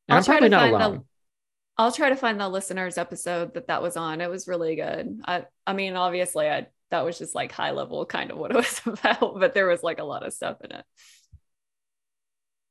[0.08, 0.96] And I'll I'm try probably to not find alone.
[0.98, 1.04] the
[1.78, 4.20] I'll try to find the listeners episode that that was on.
[4.20, 5.20] It was really good.
[5.24, 8.56] I I mean, obviously, I that was just like high level kind of what it
[8.56, 10.84] was about, but there was like a lot of stuff in it.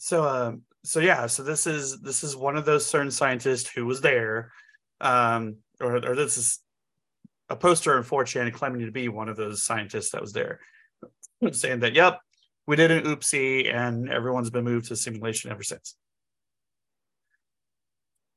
[0.03, 3.85] So um so yeah, so this is this is one of those CERN scientists who
[3.85, 4.51] was there.
[4.99, 6.59] Um or or this is
[7.49, 10.59] a poster in 4chan claiming to be one of those scientists that was there.
[11.51, 12.19] Saying that, yep,
[12.65, 15.95] we did an oopsie and everyone's been moved to simulation ever since.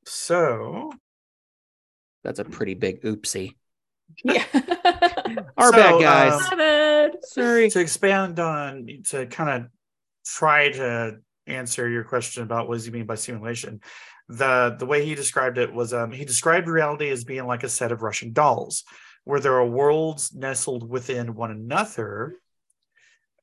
[0.05, 0.91] So
[2.23, 3.55] That's a pretty big oopsie.
[4.23, 4.45] Yeah.
[5.57, 7.11] Our So, bad guys.
[7.13, 7.69] um, Sorry.
[7.71, 9.71] to expand on to kind of
[10.27, 11.17] try to
[11.47, 13.79] answer your question about what does he mean by simulation
[14.27, 17.69] the the way he described it was um he described reality as being like a
[17.69, 18.83] set of russian dolls
[19.23, 22.35] where there are worlds nestled within one another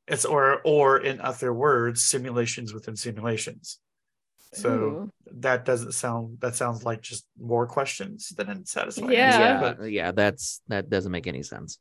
[0.08, 3.78] it's or or in other words simulations within simulations
[4.54, 5.12] so Ooh.
[5.30, 9.26] that doesn't sound that sounds like just more questions than a satisfying Yeah.
[9.26, 11.78] answer, Yeah, but yeah, that's that doesn't make any sense.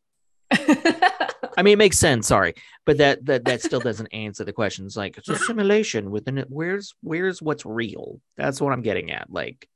[1.58, 2.28] I mean, it makes sense.
[2.28, 2.54] Sorry,
[2.86, 4.86] but that that that still doesn't answer the question.
[4.86, 6.48] It's like it's a simulation within it.
[6.50, 8.20] Where's where's what's real?
[8.38, 9.30] That's what I'm getting at.
[9.30, 9.68] Like,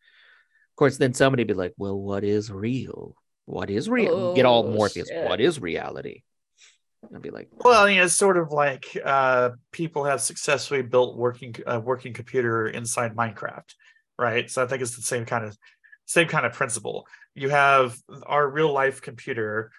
[0.72, 3.16] of course, then somebody be like, "Well, what is real?
[3.46, 5.10] What is real?" Get all Oh, Morpheus.
[5.10, 5.24] shit.
[5.24, 6.24] What is reality?
[7.14, 11.16] I'd be like, Well, you know, it's sort of like uh, people have successfully built
[11.18, 13.74] working a working computer inside Minecraft,
[14.18, 14.50] right?
[14.50, 15.58] So I think it's the same kind of
[16.06, 17.08] same kind of principle.
[17.36, 19.72] You have our real life computer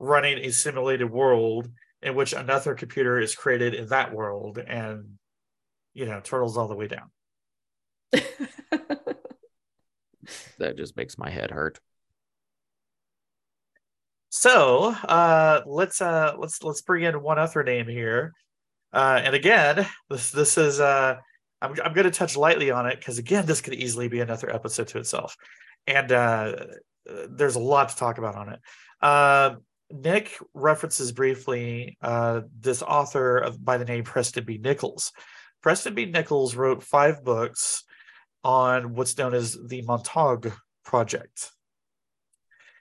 [0.00, 1.68] running a simulated world
[2.02, 5.18] in which another computer is created in that world, and
[5.92, 7.10] you know, turtles all the way down.
[10.58, 11.78] that just makes my head hurt.
[14.30, 18.32] So uh, let's uh, let's let's bring in one other name here,
[18.92, 21.16] uh, and again, this this is uh,
[21.60, 24.48] I'm I'm going to touch lightly on it because again, this could easily be another
[24.54, 25.36] episode to itself,
[25.86, 26.54] and uh,
[27.28, 28.60] there's a lot to talk about on it.
[29.02, 29.56] Uh,
[29.90, 34.58] Nick references briefly uh, this author of, by the name Preston B.
[34.58, 35.12] Nichols.
[35.62, 36.06] Preston B.
[36.06, 37.84] Nichols wrote five books
[38.42, 41.50] on what's known as the Montauk Project.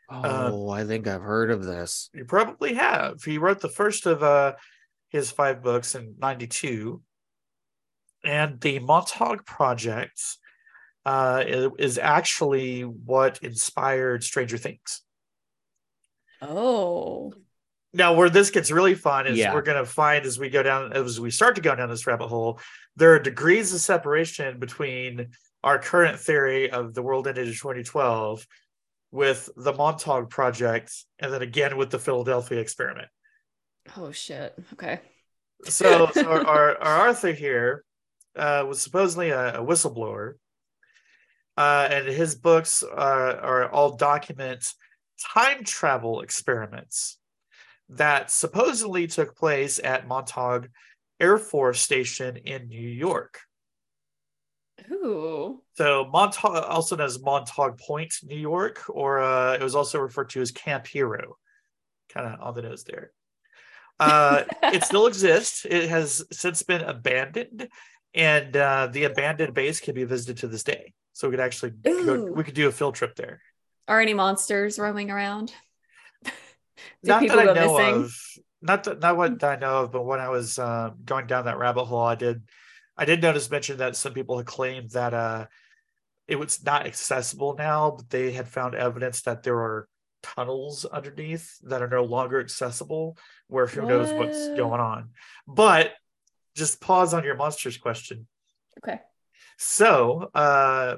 [0.09, 2.09] Uh, Oh, I think I've heard of this.
[2.13, 3.23] You probably have.
[3.23, 4.53] He wrote the first of uh,
[5.09, 7.01] his five books in 92.
[8.23, 10.19] And the Montauk Project
[11.05, 11.43] uh,
[11.77, 15.01] is actually what inspired Stranger Things.
[16.41, 17.33] Oh.
[17.91, 19.53] Now, where this gets really fun is Yeah.
[19.53, 22.05] we're going to find as we go down, as we start to go down this
[22.05, 22.59] rabbit hole,
[22.95, 25.29] there are degrees of separation between
[25.63, 28.45] our current theory of the world ended in 2012
[29.11, 33.07] with the Montauk Project, and then again with the Philadelphia experiment.
[33.97, 34.53] Oh shit.
[34.73, 34.99] Okay.
[35.65, 37.83] so, so our, our, our Arthur here
[38.35, 40.33] uh, was supposedly a, a whistleblower,
[41.57, 44.63] uh, and his books uh, are all document
[45.33, 47.17] time travel experiments
[47.89, 50.69] that supposedly took place at Montauk
[51.19, 53.39] Air Force Station in New York.
[54.91, 55.61] Ooh.
[55.75, 60.29] So Montauk, also known as Montauk Point, New York, or uh, it was also referred
[60.31, 61.37] to as Camp Hero,
[62.09, 63.11] kind of on the nose there.
[63.99, 65.65] Uh, it still exists.
[65.69, 67.67] It has since been abandoned,
[68.13, 70.93] and uh, the abandoned base can be visited to this day.
[71.13, 73.41] So we could actually go, we could do a field trip there.
[73.89, 75.51] Are any monsters roaming around?
[76.23, 76.31] Do
[77.03, 78.03] not people that I know missing?
[78.03, 78.15] of.
[78.61, 81.57] Not that not what I know of, but when I was uh, going down that
[81.57, 82.43] rabbit hole, I did
[82.95, 85.47] I did notice mention that some people had claimed that uh,
[86.27, 89.87] it was not accessible now, but they had found evidence that there are
[90.21, 93.17] tunnels underneath that are no longer accessible,
[93.47, 95.09] where who knows what's going on.
[95.47, 95.93] But
[96.55, 98.27] just pause on your monsters question.
[98.83, 98.99] Okay.
[99.57, 100.97] So, uh,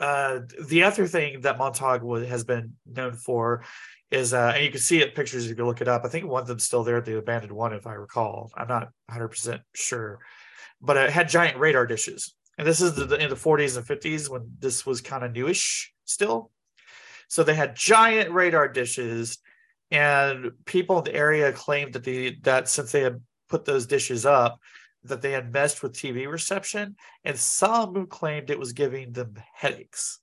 [0.00, 3.64] uh, the other thing that Montauk has been known for
[4.10, 6.04] is, uh, and you can see it pictures if you look it up.
[6.04, 8.50] I think one of them's still there, the abandoned one, if I recall.
[8.56, 10.20] I'm not 100% sure,
[10.80, 12.34] but it had giant radar dishes.
[12.56, 15.32] And this is the, the- in the 40s and 50s when this was kind of
[15.32, 16.50] newish still.
[17.28, 19.38] So they had giant radar dishes,
[19.90, 23.20] and people in the area claimed that the that since they had
[23.50, 24.58] put those dishes up,
[25.04, 29.34] that they had messed with TV reception, and some who claimed it was giving them
[29.54, 30.20] headaches.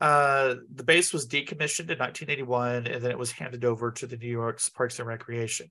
[0.00, 4.16] Uh, the base was decommissioned in 1981, and then it was handed over to the
[4.16, 5.70] New York's Parks and Recreation.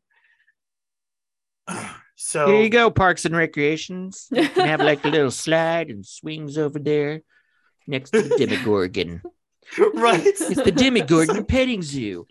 [2.22, 4.28] So Here you go, Parks and Recreations.
[4.32, 7.22] You can have like a little slide and swings over there
[7.88, 9.22] next to the Demogorgon.
[9.94, 10.26] right.
[10.26, 12.28] It's the Demogorgon petting zoo.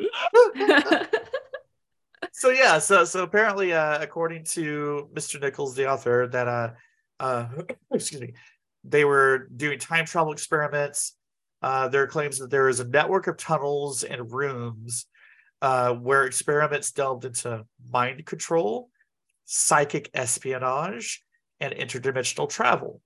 [2.39, 5.41] So yeah, so so apparently, uh, according to Mr.
[5.41, 6.71] Nichols, the author, that uh,
[7.19, 7.49] uh,
[7.93, 8.35] excuse me,
[8.85, 11.17] they were doing time travel experiments.
[11.61, 15.07] Uh, there are claims that there is a network of tunnels and rooms
[15.63, 18.89] uh, where experiments delved into mind control,
[19.45, 21.25] psychic espionage,
[21.59, 23.01] and interdimensional travel.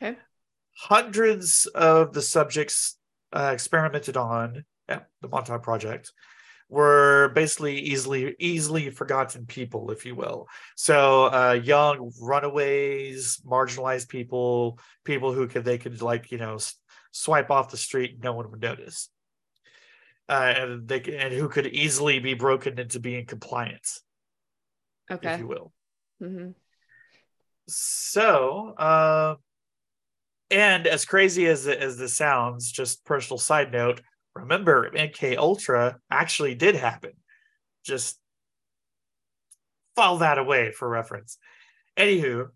[0.00, 0.16] Okay.
[0.78, 2.96] Hundreds of the subjects
[3.32, 6.12] uh, experimented on at the Montauk Project
[6.70, 10.46] were basically easily easily forgotten people, if you will.
[10.76, 16.58] So uh, young runaways, marginalized people, people who could they could like you know
[17.10, 19.10] swipe off the street, no one would notice,
[20.28, 23.86] uh, and they and who could easily be broken into being compliant,
[25.10, 25.72] okay, if you will.
[26.22, 26.50] Mm-hmm.
[27.66, 29.34] So, uh,
[30.52, 34.02] and as crazy as as this sounds, just personal side note,
[34.34, 37.12] remember MK Ultra actually did happen.
[37.84, 38.18] Just
[39.96, 41.38] file that away for reference.
[41.96, 42.48] Anywho,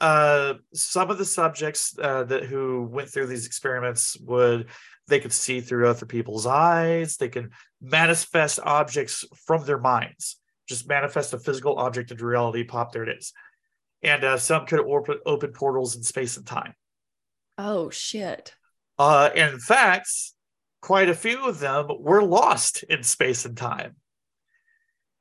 [0.00, 4.68] uh, some of the subjects uh, that who went through these experiments would
[5.06, 7.16] they could see through other people's eyes.
[7.16, 7.50] They can
[7.80, 10.36] manifest objects from their minds.
[10.66, 12.64] Just manifest a physical object into reality.
[12.64, 13.32] Pop, there it is
[14.04, 16.74] and uh, some could open, open portals in space and time.
[17.56, 18.54] Oh shit.
[18.98, 20.08] Uh, in fact,
[20.84, 23.96] quite a few of them were lost in space and time.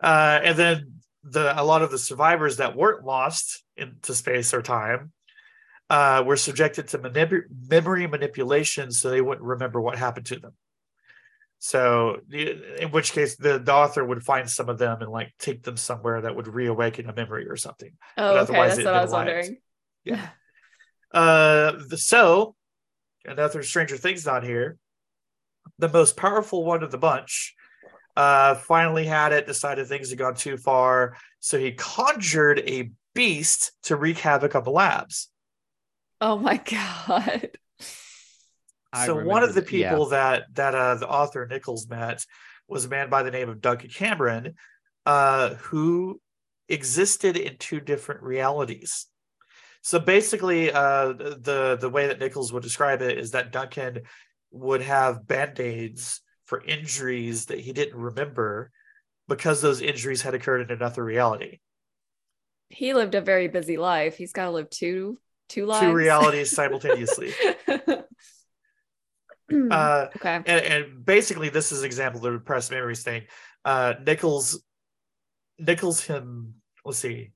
[0.01, 4.61] Uh, and then the a lot of the survivors that weren't lost into space or
[4.61, 5.13] time
[5.89, 10.51] uh, were subjected to manip- memory manipulation, so they wouldn't remember what happened to them.
[11.59, 15.63] So, in which case, the, the author would find some of them and like take
[15.63, 17.93] them somewhere that would reawaken a memory or something.
[18.17, 18.53] Oh, okay.
[18.53, 19.57] That's what I was wondering.
[20.03, 20.27] Yeah.
[21.13, 22.53] Uh, the, so
[23.23, 24.77] another Stranger Things not here.
[25.83, 27.53] The most powerful one of the bunch
[28.15, 33.73] uh, finally had it, decided things had gone too far, so he conjured a beast
[33.83, 35.27] to wreak havoc on the labs.
[36.21, 37.49] Oh my god.
[39.05, 39.89] So one of the th- yeah.
[39.89, 42.23] people that that uh, the author Nichols met
[42.67, 44.53] was a man by the name of Duncan Cameron,
[45.07, 46.21] uh, who
[46.69, 49.07] existed in two different realities.
[49.81, 54.03] So basically, uh, the the way that Nichols would describe it is that Duncan
[54.53, 58.71] would have band aids for injuries that he didn't remember
[59.27, 61.59] because those injuries had occurred in another reality.
[62.69, 64.15] He lived a very busy life.
[64.15, 65.17] He's got to live two
[65.49, 65.85] two lives.
[65.85, 67.33] Two realities simultaneously.
[69.69, 70.35] Uh, okay.
[70.37, 73.23] and, and basically this is an example of the repressed memories thing
[73.65, 74.63] uh nichols
[75.59, 77.29] nichols him let's see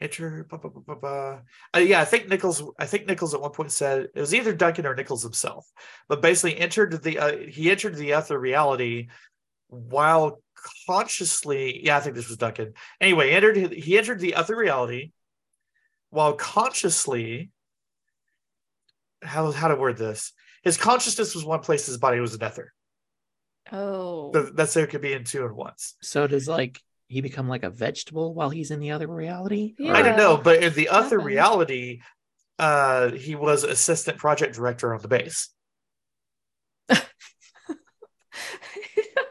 [0.00, 1.38] enter blah, blah, blah, blah, blah.
[1.74, 4.54] Uh, yeah i think nichols i think nichols at one point said it was either
[4.54, 5.66] duncan or nichols himself.
[6.08, 9.08] But basically entered the uh, he entered the other reality
[9.68, 10.42] while
[10.86, 12.72] consciously yeah i think this was duncan.
[13.00, 15.12] Anyway entered he entered the other reality
[16.10, 17.50] while consciously
[19.22, 20.32] how how to word this?
[20.62, 22.72] His consciousness was one place his body was another.
[23.72, 24.32] Oh.
[24.32, 25.94] Th- that's so it could be in two at once.
[26.02, 26.80] So does like
[27.10, 29.74] he become like a vegetable while he's in the other reality?
[29.78, 29.94] Yeah.
[29.94, 31.24] i don't know but in the other Happens.
[31.24, 32.00] reality
[32.58, 35.48] uh he was assistant project director on the base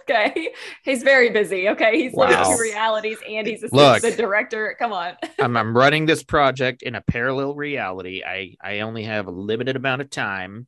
[0.09, 0.53] okay.
[0.83, 1.69] He's very busy.
[1.69, 2.01] Okay.
[2.01, 4.01] He's living two realities and he's a Look.
[4.01, 4.75] the director.
[4.79, 5.13] Come on.
[5.39, 8.23] I'm, I'm running this project in a parallel reality.
[8.25, 10.67] I I only have a limited amount of time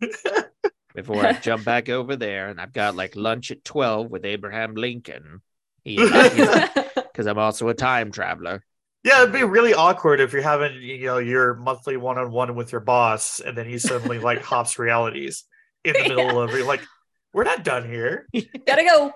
[0.94, 4.74] before I jump back over there, and I've got like lunch at twelve with Abraham
[4.74, 5.42] Lincoln.
[6.94, 8.62] Because I'm also a time traveler.
[9.02, 12.80] yeah it'd be really awkward if you're having you know your monthly one-on-one with your
[12.80, 15.44] boss and then he suddenly like hops realities
[15.84, 16.80] in the middle of it like
[17.32, 18.26] we're not done here
[18.66, 19.12] Gotta go.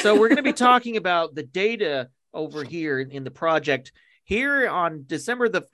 [0.00, 3.92] So we're going to be talking about the data over here in, in the project
[4.24, 5.66] here on December the.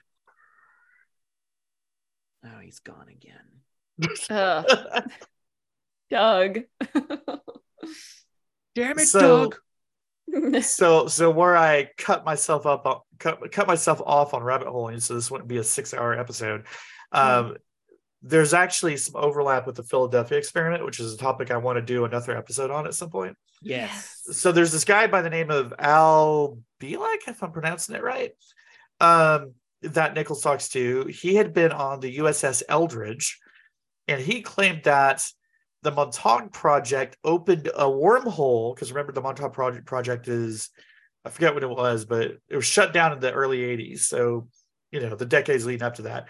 [2.45, 4.19] Oh, he's gone again.
[4.29, 5.09] Ugh,
[6.09, 6.59] Doug.
[8.75, 9.55] Damn it, So- Doug!
[10.61, 14.99] so so where I cut myself up on- cut cut myself off on rabbit holing,
[14.99, 16.65] so this wouldn't be a six hour episode.
[17.11, 17.57] Um,
[18.21, 21.81] there's actually some overlap with the Philadelphia experiment, which is a topic I want to
[21.81, 23.35] do another episode on at some point.
[23.61, 24.21] Yes.
[24.31, 28.31] So there's this guy by the name of Al Bielek, if I'm pronouncing it right,
[28.99, 31.05] um, that Nichols talks to.
[31.05, 33.39] He had been on the USS Eldridge,
[34.07, 35.25] and he claimed that
[35.81, 40.69] the Montauk Project opened a wormhole because remember the Montauk Project project is
[41.25, 43.99] I forget what it was, but it was shut down in the early 80s.
[43.99, 44.47] So,
[44.91, 46.27] you know, the decades leading up to that.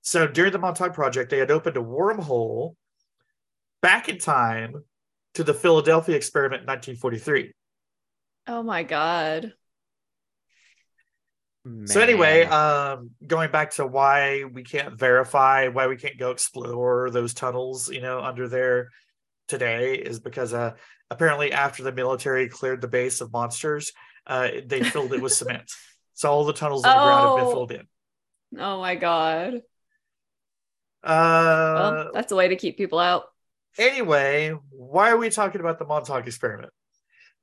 [0.00, 2.74] So during the Montauk Project, they had opened a wormhole
[3.82, 4.84] back in time
[5.34, 7.52] to the Philadelphia experiment in 1943.
[8.48, 9.52] Oh my god.
[11.84, 17.08] So anyway, um, going back to why we can't verify, why we can't go explore
[17.10, 18.88] those tunnels, you know, under there
[19.46, 20.72] today is because uh,
[21.10, 23.92] apparently after the military cleared the base of monsters,
[24.26, 25.70] uh, they filled it with cement.
[26.14, 27.50] So all the tunnels underground have been Oh.
[27.50, 27.88] filled in.
[28.58, 29.62] Oh my god.
[31.02, 33.24] Uh, Well, that's a way to keep people out.
[33.78, 36.70] anyway, why are we talking about the Montauk experiment?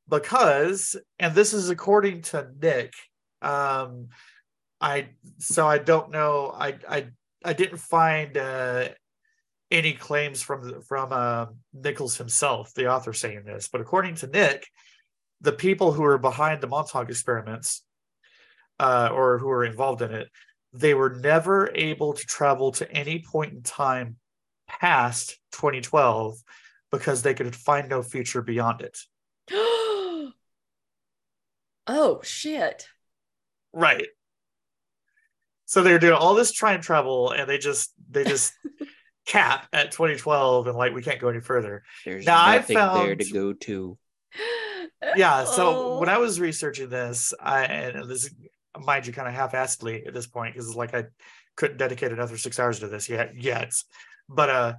[0.07, 2.93] Because, and this is according to Nick,
[3.41, 4.09] um,
[4.81, 7.07] I so I don't know, I I
[7.43, 8.89] I didn't find uh,
[9.71, 14.67] any claims from from uh, Nichols himself, the author, saying this, but according to Nick,
[15.41, 17.83] the people who were behind the Montauk experiments,
[18.79, 20.29] uh, or who were involved in it,
[20.73, 24.17] they were never able to travel to any point in time
[24.67, 26.37] past 2012
[26.91, 28.97] because they could find no future beyond it.
[31.87, 32.87] oh shit.
[33.73, 34.07] Right.
[35.65, 38.53] So they're doing all this time travel and they just they just
[39.27, 41.83] cap at 2012 and like we can't go any further.
[42.05, 43.97] There's Now, I nothing there to go to.
[45.15, 45.99] Yeah, so Oh.
[45.99, 48.33] when I was researching this, I and this
[48.79, 51.05] mind you kind of half-assedly at this point because it's like I
[51.55, 53.73] couldn't dedicate another 6 hours to this yet yet.
[54.27, 54.73] But uh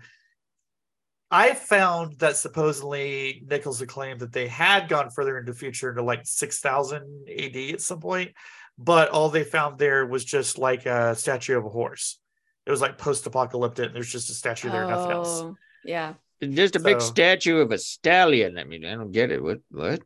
[1.31, 5.91] I found that supposedly Nichols had claimed that they had gone further into the future
[5.91, 8.33] into like 6000 AD at some point,
[8.81, 12.19] but all they found there was just like a statue of a horse.
[12.67, 13.87] It was like post-apocalyptic.
[13.87, 15.41] And there's just a statue there, nothing else.
[15.43, 16.15] Oh, Yeah.
[16.43, 18.57] Just a big statue of a stallion.
[18.57, 19.43] I mean, I don't get it.
[19.43, 19.59] What?
[19.71, 20.01] What?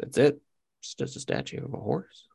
[0.00, 0.40] That's it.
[0.80, 2.26] It's just a statue of a horse.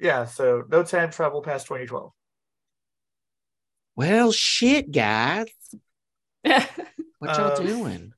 [0.00, 2.12] Yeah, so no time travel past 2012.
[3.94, 5.46] Well, shit, guys.
[7.18, 8.12] What y'all Um, doing?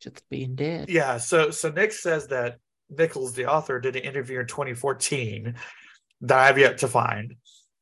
[0.00, 0.88] Just being dead.
[0.88, 2.58] Yeah, so so Nick says that
[2.90, 5.54] Nichols, the author, did an interview in 2014
[6.22, 7.36] that I have yet to find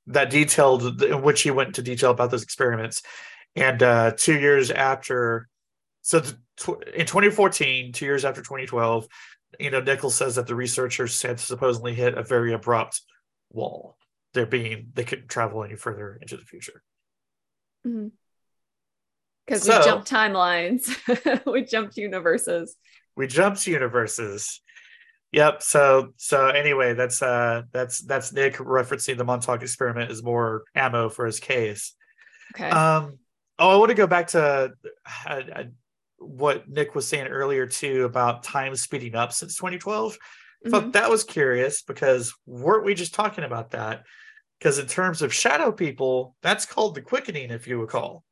[0.09, 3.03] that detailed in which he went into detail about those experiments.
[3.57, 5.49] And uh, two years after,
[6.03, 9.07] so tw- in 2014, two years after 2012,
[9.61, 13.01] you know, Nichols says that the researchers had supposedly hit a very abrupt
[13.51, 13.97] wall.
[14.33, 16.83] There being they couldn't travel any further into the future.
[17.85, 22.75] Because So- we jumped timelines, we jumped universes.
[23.17, 24.61] we jumped universes
[25.35, 30.63] yep so so anyway that's uh that's that's nick referencing the montauk experiment as more
[30.75, 31.95] ammo for his case
[32.55, 32.71] Okay.
[32.71, 33.19] um
[33.59, 34.73] oh i want to go back to
[35.27, 35.43] uh,
[36.19, 40.17] what nick was saying earlier too about time speeding up since 2012
[40.67, 40.93] I thought Mhm.
[40.93, 44.05] that was curious because weren't we just talking about that
[44.59, 48.25] because in terms of shadow people that's called the quickening if you recall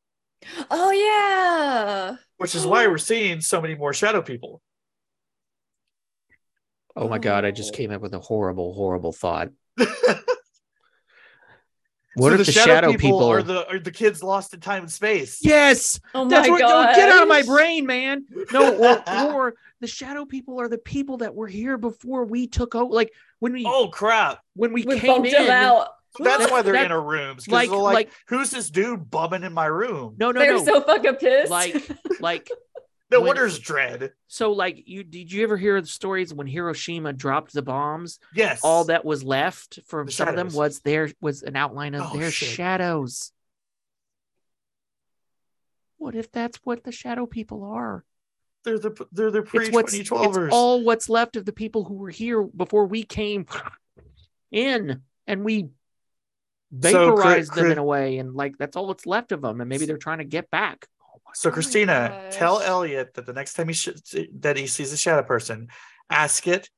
[0.71, 2.17] Oh yeah.
[2.39, 4.61] which is why we're seeing so many more shadow people
[6.97, 7.77] Oh my god, I just Oh.
[7.77, 9.49] came up with a horrible, horrible thought.
[12.15, 14.93] So What if the shadow, people, are the are the kids lost in time and
[14.93, 15.39] space?
[15.41, 16.61] Yes, Oh that's my what.
[16.61, 16.95] god.
[16.95, 18.27] get out of my brain, man.
[18.53, 19.03] No, or,
[19.35, 22.93] or the shadow people are the people that were here before we took over.
[22.93, 24.41] Like when we Oh crap!
[24.55, 25.43] when we, We came bumped in.
[25.45, 25.89] him out.
[26.19, 27.47] That's why they're That- in our rooms.
[27.47, 30.17] 'cause like- like, like- who's this dude bumming in my room?
[30.19, 30.41] No, no, no.
[30.41, 30.65] They're no.
[30.67, 31.51] so fucking pissed.
[31.51, 31.89] like,
[32.21, 32.51] like
[33.13, 34.13] no when- dread.
[34.27, 34.53] so.
[34.53, 38.19] Like you did you ever hear the stories when Hiroshima dropped the bombs?
[38.35, 38.61] Yes.
[38.63, 42.11] All that was left from The some of them was there was an outline of
[42.13, 42.49] Oh, their shit.
[42.51, 43.33] shadows.
[45.99, 48.05] What if that's what the shadow people are?
[48.65, 52.11] they're the they're the pre what's it's all what's left of the people who were
[52.11, 53.45] here before we came
[54.53, 55.63] in and we
[56.81, 59.61] So, Chri- vaporized them in a way and like that's all that's left of them
[59.61, 60.87] and maybe they're trying to get back.
[61.33, 62.61] Oh my So my Christina, tell.
[62.61, 63.89] Elliot that the next time he sh-
[64.41, 65.69] that he sees a shadow person,
[66.11, 66.69] ask it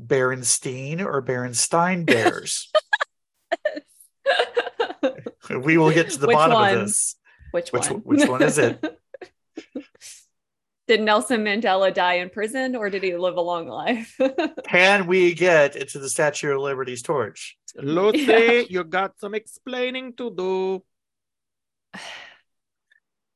[0.00, 2.70] Berenstain or Berenstein bears.
[5.50, 6.74] we will get to the Which bottom one?
[6.78, 7.16] of this.
[7.52, 8.02] Which Which one?
[8.02, 9.00] one- which one is it?
[10.86, 14.18] Did Nelson Mandela die in prison or did he live a long life?
[14.68, 17.56] Can we get into the Statue of Liberty's torch?
[17.76, 18.50] Lucy, Yeah.
[18.68, 20.84] you got some explaining to do.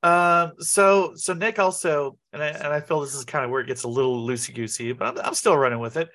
[0.03, 3.61] Um, so so Nick also, and I, and I feel this is kind of where
[3.61, 6.09] it gets a little loosey goosey, but I'm, I'm still running with it.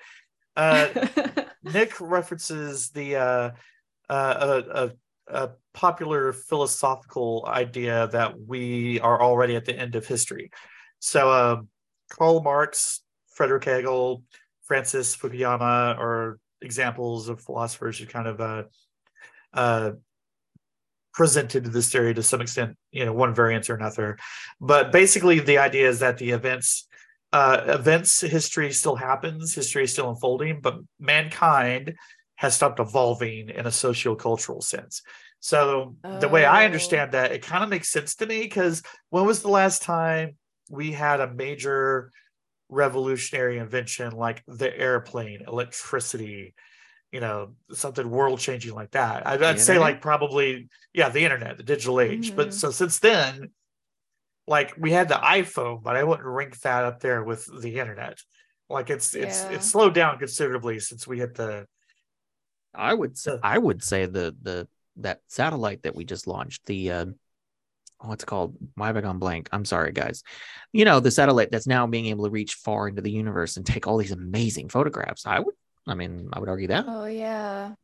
[0.56, 0.88] Uh,
[1.62, 3.50] Nick references the uh,
[4.08, 4.90] uh, a, a,
[5.44, 10.50] a popular philosophical idea that we are already at the end of history.
[11.00, 11.68] So, um,
[12.10, 14.22] Karl Marx, Frederick Hegel,
[14.62, 18.62] Francis Fukuyama are examples of philosophers who kind of uh,
[19.52, 19.92] uh,
[21.14, 24.18] presented to this theory to some extent, you know, one variant or another.
[24.60, 26.88] But basically, the idea is that the events
[27.32, 31.92] uh, events history still happens history is still unfolding but mankind
[32.36, 35.02] has stopped evolving in a socio-cultural sense
[35.40, 36.66] so the way i Oh.
[36.66, 40.36] understand that it kind of makes sense to me because when was the last time
[40.70, 42.12] we had a major
[42.68, 46.54] revolutionary invention like the airplane electricity
[47.14, 47.38] you know
[47.72, 52.00] something world changing like that i'd, I'd say like probably yeah the internet the digital
[52.00, 52.36] age Mhm.
[52.36, 53.50] but so since then
[54.46, 58.18] like we had the iPhone, but I wouldn't rank that up there with the internet.
[58.68, 59.52] Like it's it's Yeah.
[59.56, 61.66] it's slowed down considerably since we hit the
[62.74, 66.90] I would say I would say the the that satellite that we just launched, the
[66.90, 67.06] uh,
[68.00, 68.54] what's called?
[68.74, 69.48] Why have I gone blank?
[69.50, 70.22] I'm sorry, guys.
[70.72, 73.64] You know, the satellite that's now being able to reach far into the universe and
[73.64, 75.24] take all these amazing photographs.
[75.26, 75.54] I would
[75.86, 76.84] I mean, I would argue that.
[76.88, 77.74] oh yeah.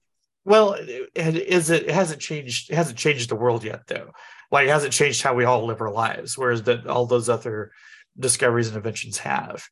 [0.45, 4.11] well, it, it is it, it hasn't changed it hasn't changed the world yet though.
[4.51, 7.73] Like it hasn't changed how we all live our lives, whereas that all those other
[8.19, 9.65] discoveries and inventions have.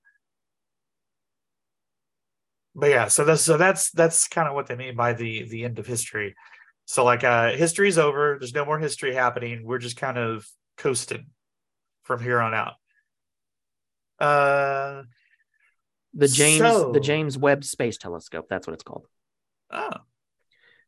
[2.75, 5.65] But yeah, so that's so that's that's kind of what they mean by the the
[5.65, 6.37] end of history.
[6.85, 9.65] So like uh history's over, there's no more history happening.
[9.65, 11.27] We're just kind of coasting
[12.05, 12.75] from here on out.
[14.21, 15.03] Uh
[16.15, 19.07] The James So- the James Webb Space Telescope, that's what it's called.
[19.71, 19.91] oh,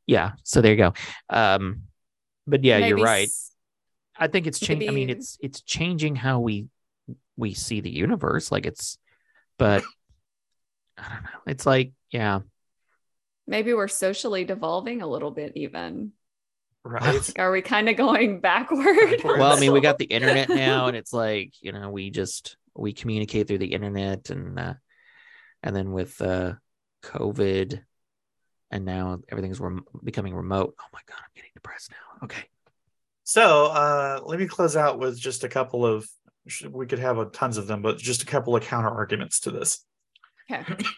[0.06, 0.92] Yeah, so there you go.
[1.28, 1.82] Um
[2.46, 3.28] but yeah, you're right.
[3.28, 3.52] s-
[4.18, 4.88] I think it's changing.
[4.88, 6.66] I mean, it's it's changing how we
[7.36, 8.50] we see the universe.
[8.52, 8.98] Like it's,
[9.58, 9.82] but
[10.98, 11.40] I don't know.
[11.46, 12.40] It's like, yeah,
[13.46, 16.12] Maybe we're socially devolving a little bit even.
[16.84, 17.14] right.
[17.14, 19.10] Like, are we kind of going backward?
[19.10, 19.38] Backward.
[19.38, 22.56] well, I mean, we got the internet now, and it's like you know, we just
[22.74, 24.74] we communicate through the internet, and uh,
[25.62, 26.54] and then with uh,
[27.02, 27.80] COVID,
[28.70, 30.74] and now everything's rem- becoming remote.
[30.80, 32.24] Oh my god, I'm getting depressed now.
[32.24, 32.44] Okay,
[33.24, 36.08] So uh, let me close out with just a couple of.
[36.68, 39.50] We could have a, tons of them, but just a couple of counter arguments to
[39.50, 39.84] this.
[40.50, 40.84] Okay.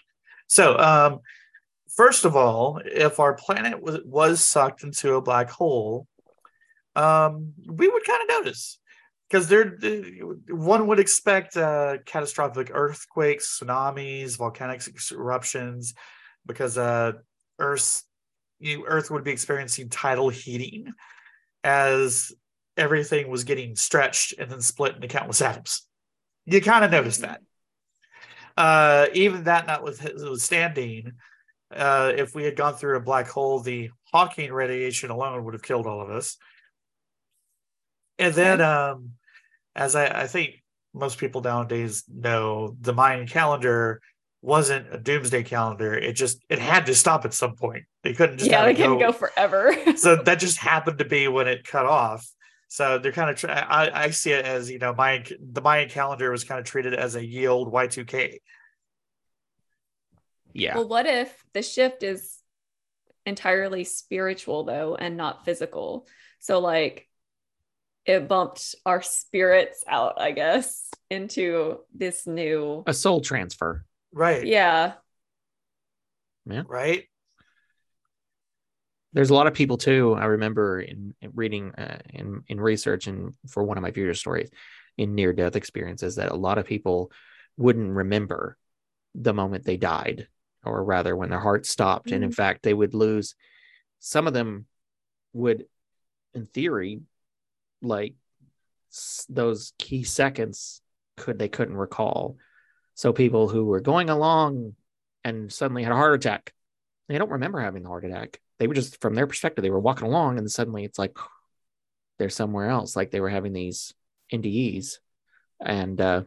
[0.48, 1.20] So, um,
[1.96, 6.06] first of all, if our planet was, was sucked into a black hole,
[6.94, 8.78] um, we would kind of notice
[9.32, 9.78] because there,
[10.50, 15.94] one would expect uh, catastrophic earthquakes, tsunamis, volcanic eruptions,
[16.44, 17.12] because uh,
[17.58, 18.04] Earth's
[18.60, 20.92] you, Earth would be experiencing tidal heating
[21.64, 22.30] as
[22.76, 25.86] everything was getting stretched and then split into countless atoms.
[26.44, 27.40] You kind of notice that.
[28.54, 31.12] Uh, even that notwithstanding,
[31.74, 35.62] uh, if we had gone through a black hole, the Hawking radiation alone would have
[35.62, 36.36] killed all of us.
[38.18, 39.12] And then, um,
[39.74, 40.62] as I, I think
[40.94, 44.00] most people nowadays know, the Mayan calendar
[44.42, 45.94] wasn't a doomsday calendar.
[45.94, 47.84] It just it had to stop at some point.
[48.02, 49.74] They couldn't just yeah, they it can go go forever.
[49.96, 52.28] so that just happened to be when it cut off.
[52.68, 53.36] So they're kind of.
[53.36, 56.66] Tra- I, I see it as you know, Mayan the Mayan calendar was kind of
[56.66, 58.40] treated as a yield Y two K.
[60.52, 62.38] yeah, Well, what if the shift is
[63.24, 66.08] entirely spiritual though and not physical?
[66.40, 67.08] So like
[68.04, 73.84] it bumped our spirits out, I guess, into this new a soul transfer.
[74.12, 74.46] Right.
[74.46, 74.94] Yeah.
[76.44, 76.62] Yeah.
[76.66, 77.04] Right.
[79.12, 83.06] there's a lot of people too i remember in, in reading uh, in in research
[83.06, 84.50] and for one of my future stories
[84.98, 87.12] in near death experiences that a lot of people
[87.56, 88.56] wouldn't remember
[89.14, 90.26] the moment they died
[90.64, 93.34] or rather when their heart stopped and in fact they would lose
[94.00, 94.66] some of them
[95.32, 95.66] would
[96.34, 97.00] in theory
[97.82, 98.14] like
[99.28, 100.80] those key seconds
[101.16, 102.36] could they couldn't recall
[102.94, 104.74] so people who were going along
[105.24, 106.52] and suddenly had a heart attack
[107.08, 108.40] they don't remember having the heart attack.
[108.58, 111.16] They were just from their perspective, they were walking along and suddenly it's like
[112.18, 113.94] they're somewhere else, like they were having these
[114.32, 114.98] NDEs.
[115.64, 116.22] And uh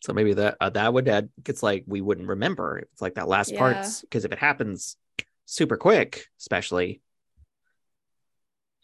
[0.00, 2.78] so maybe that uh, that would add it's like we wouldn't remember.
[2.78, 3.58] It's like that last Yeah.
[3.58, 4.96] part's because if it happens
[5.46, 7.00] super quick, especially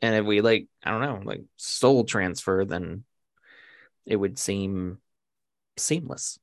[0.02, 3.04] and if we like, I don't know, like soul transfer, then
[4.06, 4.98] it would seem
[5.76, 6.38] seamless.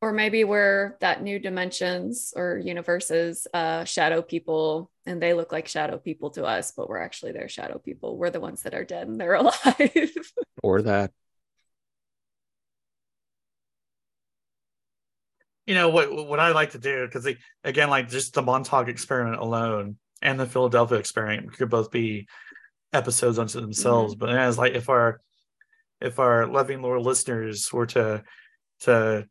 [0.00, 5.66] Or maybe we're that new dimensions or universes, uh, shadow people, and they look like
[5.66, 8.18] shadow people to us, but we're actually their shadow people.
[8.18, 10.10] We're the ones that are dead and they're alive.
[10.62, 11.10] Or that.
[15.66, 16.12] You know what?
[16.28, 17.26] What I like to do because
[17.64, 22.26] again, like just the Montauk experiment alone and the Philadelphia experiment could both be
[22.92, 24.14] episodes unto themselves.
[24.14, 25.20] But as like if our
[26.00, 28.22] if our loving Lord listeners were to
[28.80, 29.26] to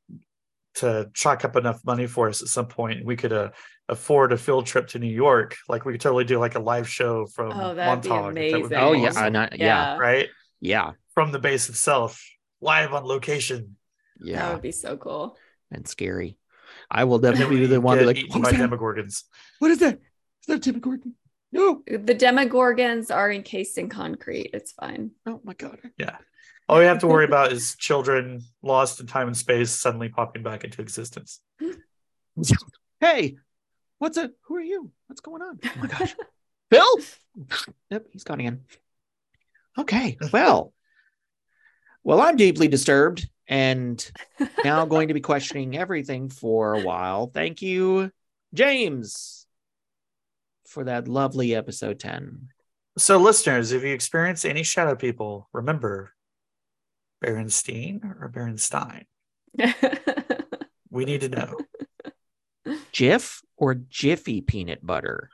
[0.76, 3.50] to chalk up enough money for us at some point, we could uh,
[3.90, 5.56] afford a field trip to New York.
[5.70, 8.34] Like we could totally do like a live show from Oh, that'd be Montauk.
[8.34, 8.78] That be amazing.
[8.78, 10.30] Oh yeah, awesome, I know- yeah, right
[10.62, 12.24] yeah, from the base itself,
[12.62, 13.76] live on location.
[14.20, 15.38] Yeah, That yeah, would be so cool.
[15.72, 16.38] and scary.
[16.90, 18.18] I will definitely be the one to get like.
[18.18, 18.70] eaten What, that?
[18.70, 19.24] Demogorgons.
[19.60, 20.00] what is that?
[20.44, 21.16] Is that Tim Gordon?
[21.52, 21.84] No.
[21.88, 24.52] The Demogorgons are encased in concrete.
[24.54, 25.12] It's fine.
[25.26, 25.80] Oh my god.
[25.98, 26.18] Yeah.
[26.68, 30.44] All we have to worry about is children lost in time and space suddenly popping
[30.44, 31.40] back into existence.
[33.00, 33.36] Hey,
[33.98, 34.32] what's it?
[34.44, 34.90] Who are you?
[35.08, 35.60] What's going on?
[35.62, 36.16] Oh my gosh.
[36.72, 36.88] Phil?
[37.90, 38.62] Yep, he's gone again.
[39.78, 40.74] Okay, well.
[42.02, 44.10] Well, I'm deeply disturbed and
[44.64, 47.28] now going to be questioning everything for a while.
[47.28, 48.10] Thank you,
[48.54, 49.43] James,
[50.74, 52.50] for that lovely episode 10.
[52.98, 56.14] So, listeners, if you experience any shadow people, remember
[57.24, 59.06] Berenstain or Berenstein.
[60.94, 61.58] We need to know.
[62.94, 65.32] Jif or Jiffy peanut butter?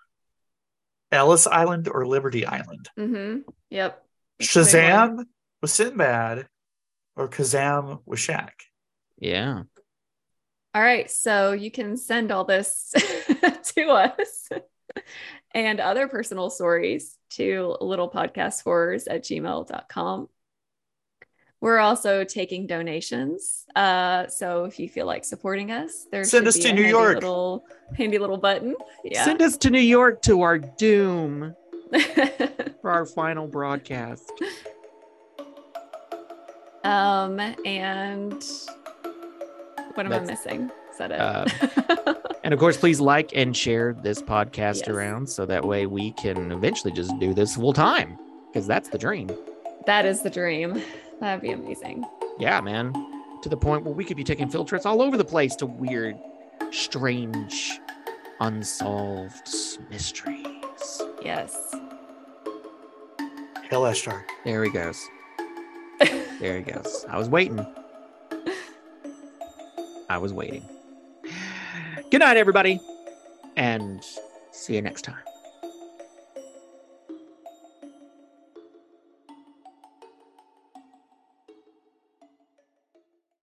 [1.11, 2.89] Ellis Island or Liberty Island.
[2.95, 4.01] hmm Yep.
[4.39, 5.17] That's the big one.
[5.17, 5.25] Shazam
[5.61, 6.47] with Sinbad
[7.17, 8.51] or Kazam with Shaq.
[9.17, 9.63] Yeah.
[10.73, 11.11] All right.
[11.11, 12.93] So you can send all this
[13.75, 14.47] to us
[15.53, 20.29] and other personal stories to littlepodcasthorrors at gmail.com.
[21.61, 23.65] We're also taking donations.
[23.75, 27.15] Uh, so if you feel like supporting us, there Send us to a New York.
[27.15, 27.65] Little,
[27.97, 28.75] handy little button.
[29.03, 29.25] Yeah.
[29.25, 31.53] Send us to New York to our doom
[32.81, 34.31] for our final broadcast.
[36.85, 38.41] um, and
[39.95, 40.71] what am I missing?
[40.99, 41.19] Is that it?
[41.19, 44.87] Uh, And of course, please like and share this podcast Yes.
[44.87, 48.97] around so that way we can eventually just do this full time because that's the
[48.97, 49.29] dream.
[49.85, 50.81] that is the dream.
[51.19, 52.05] That'd be amazing.
[52.39, 52.93] Yeah, man.
[53.43, 55.65] To the point where we could be taking field trips all over the place to
[55.67, 56.17] weird,
[56.71, 57.79] strange,
[58.39, 59.47] unsolved
[59.91, 61.01] mysteries.
[61.23, 61.55] Yes.
[63.69, 64.23] Hail Ashtar.
[64.43, 65.05] There he goes.
[66.39, 67.05] There he goes.
[67.09, 67.63] I was waiting.
[70.09, 70.63] I was waiting.
[72.11, 72.81] Good night, everybody,
[73.55, 74.03] and
[74.51, 75.28] see you next time.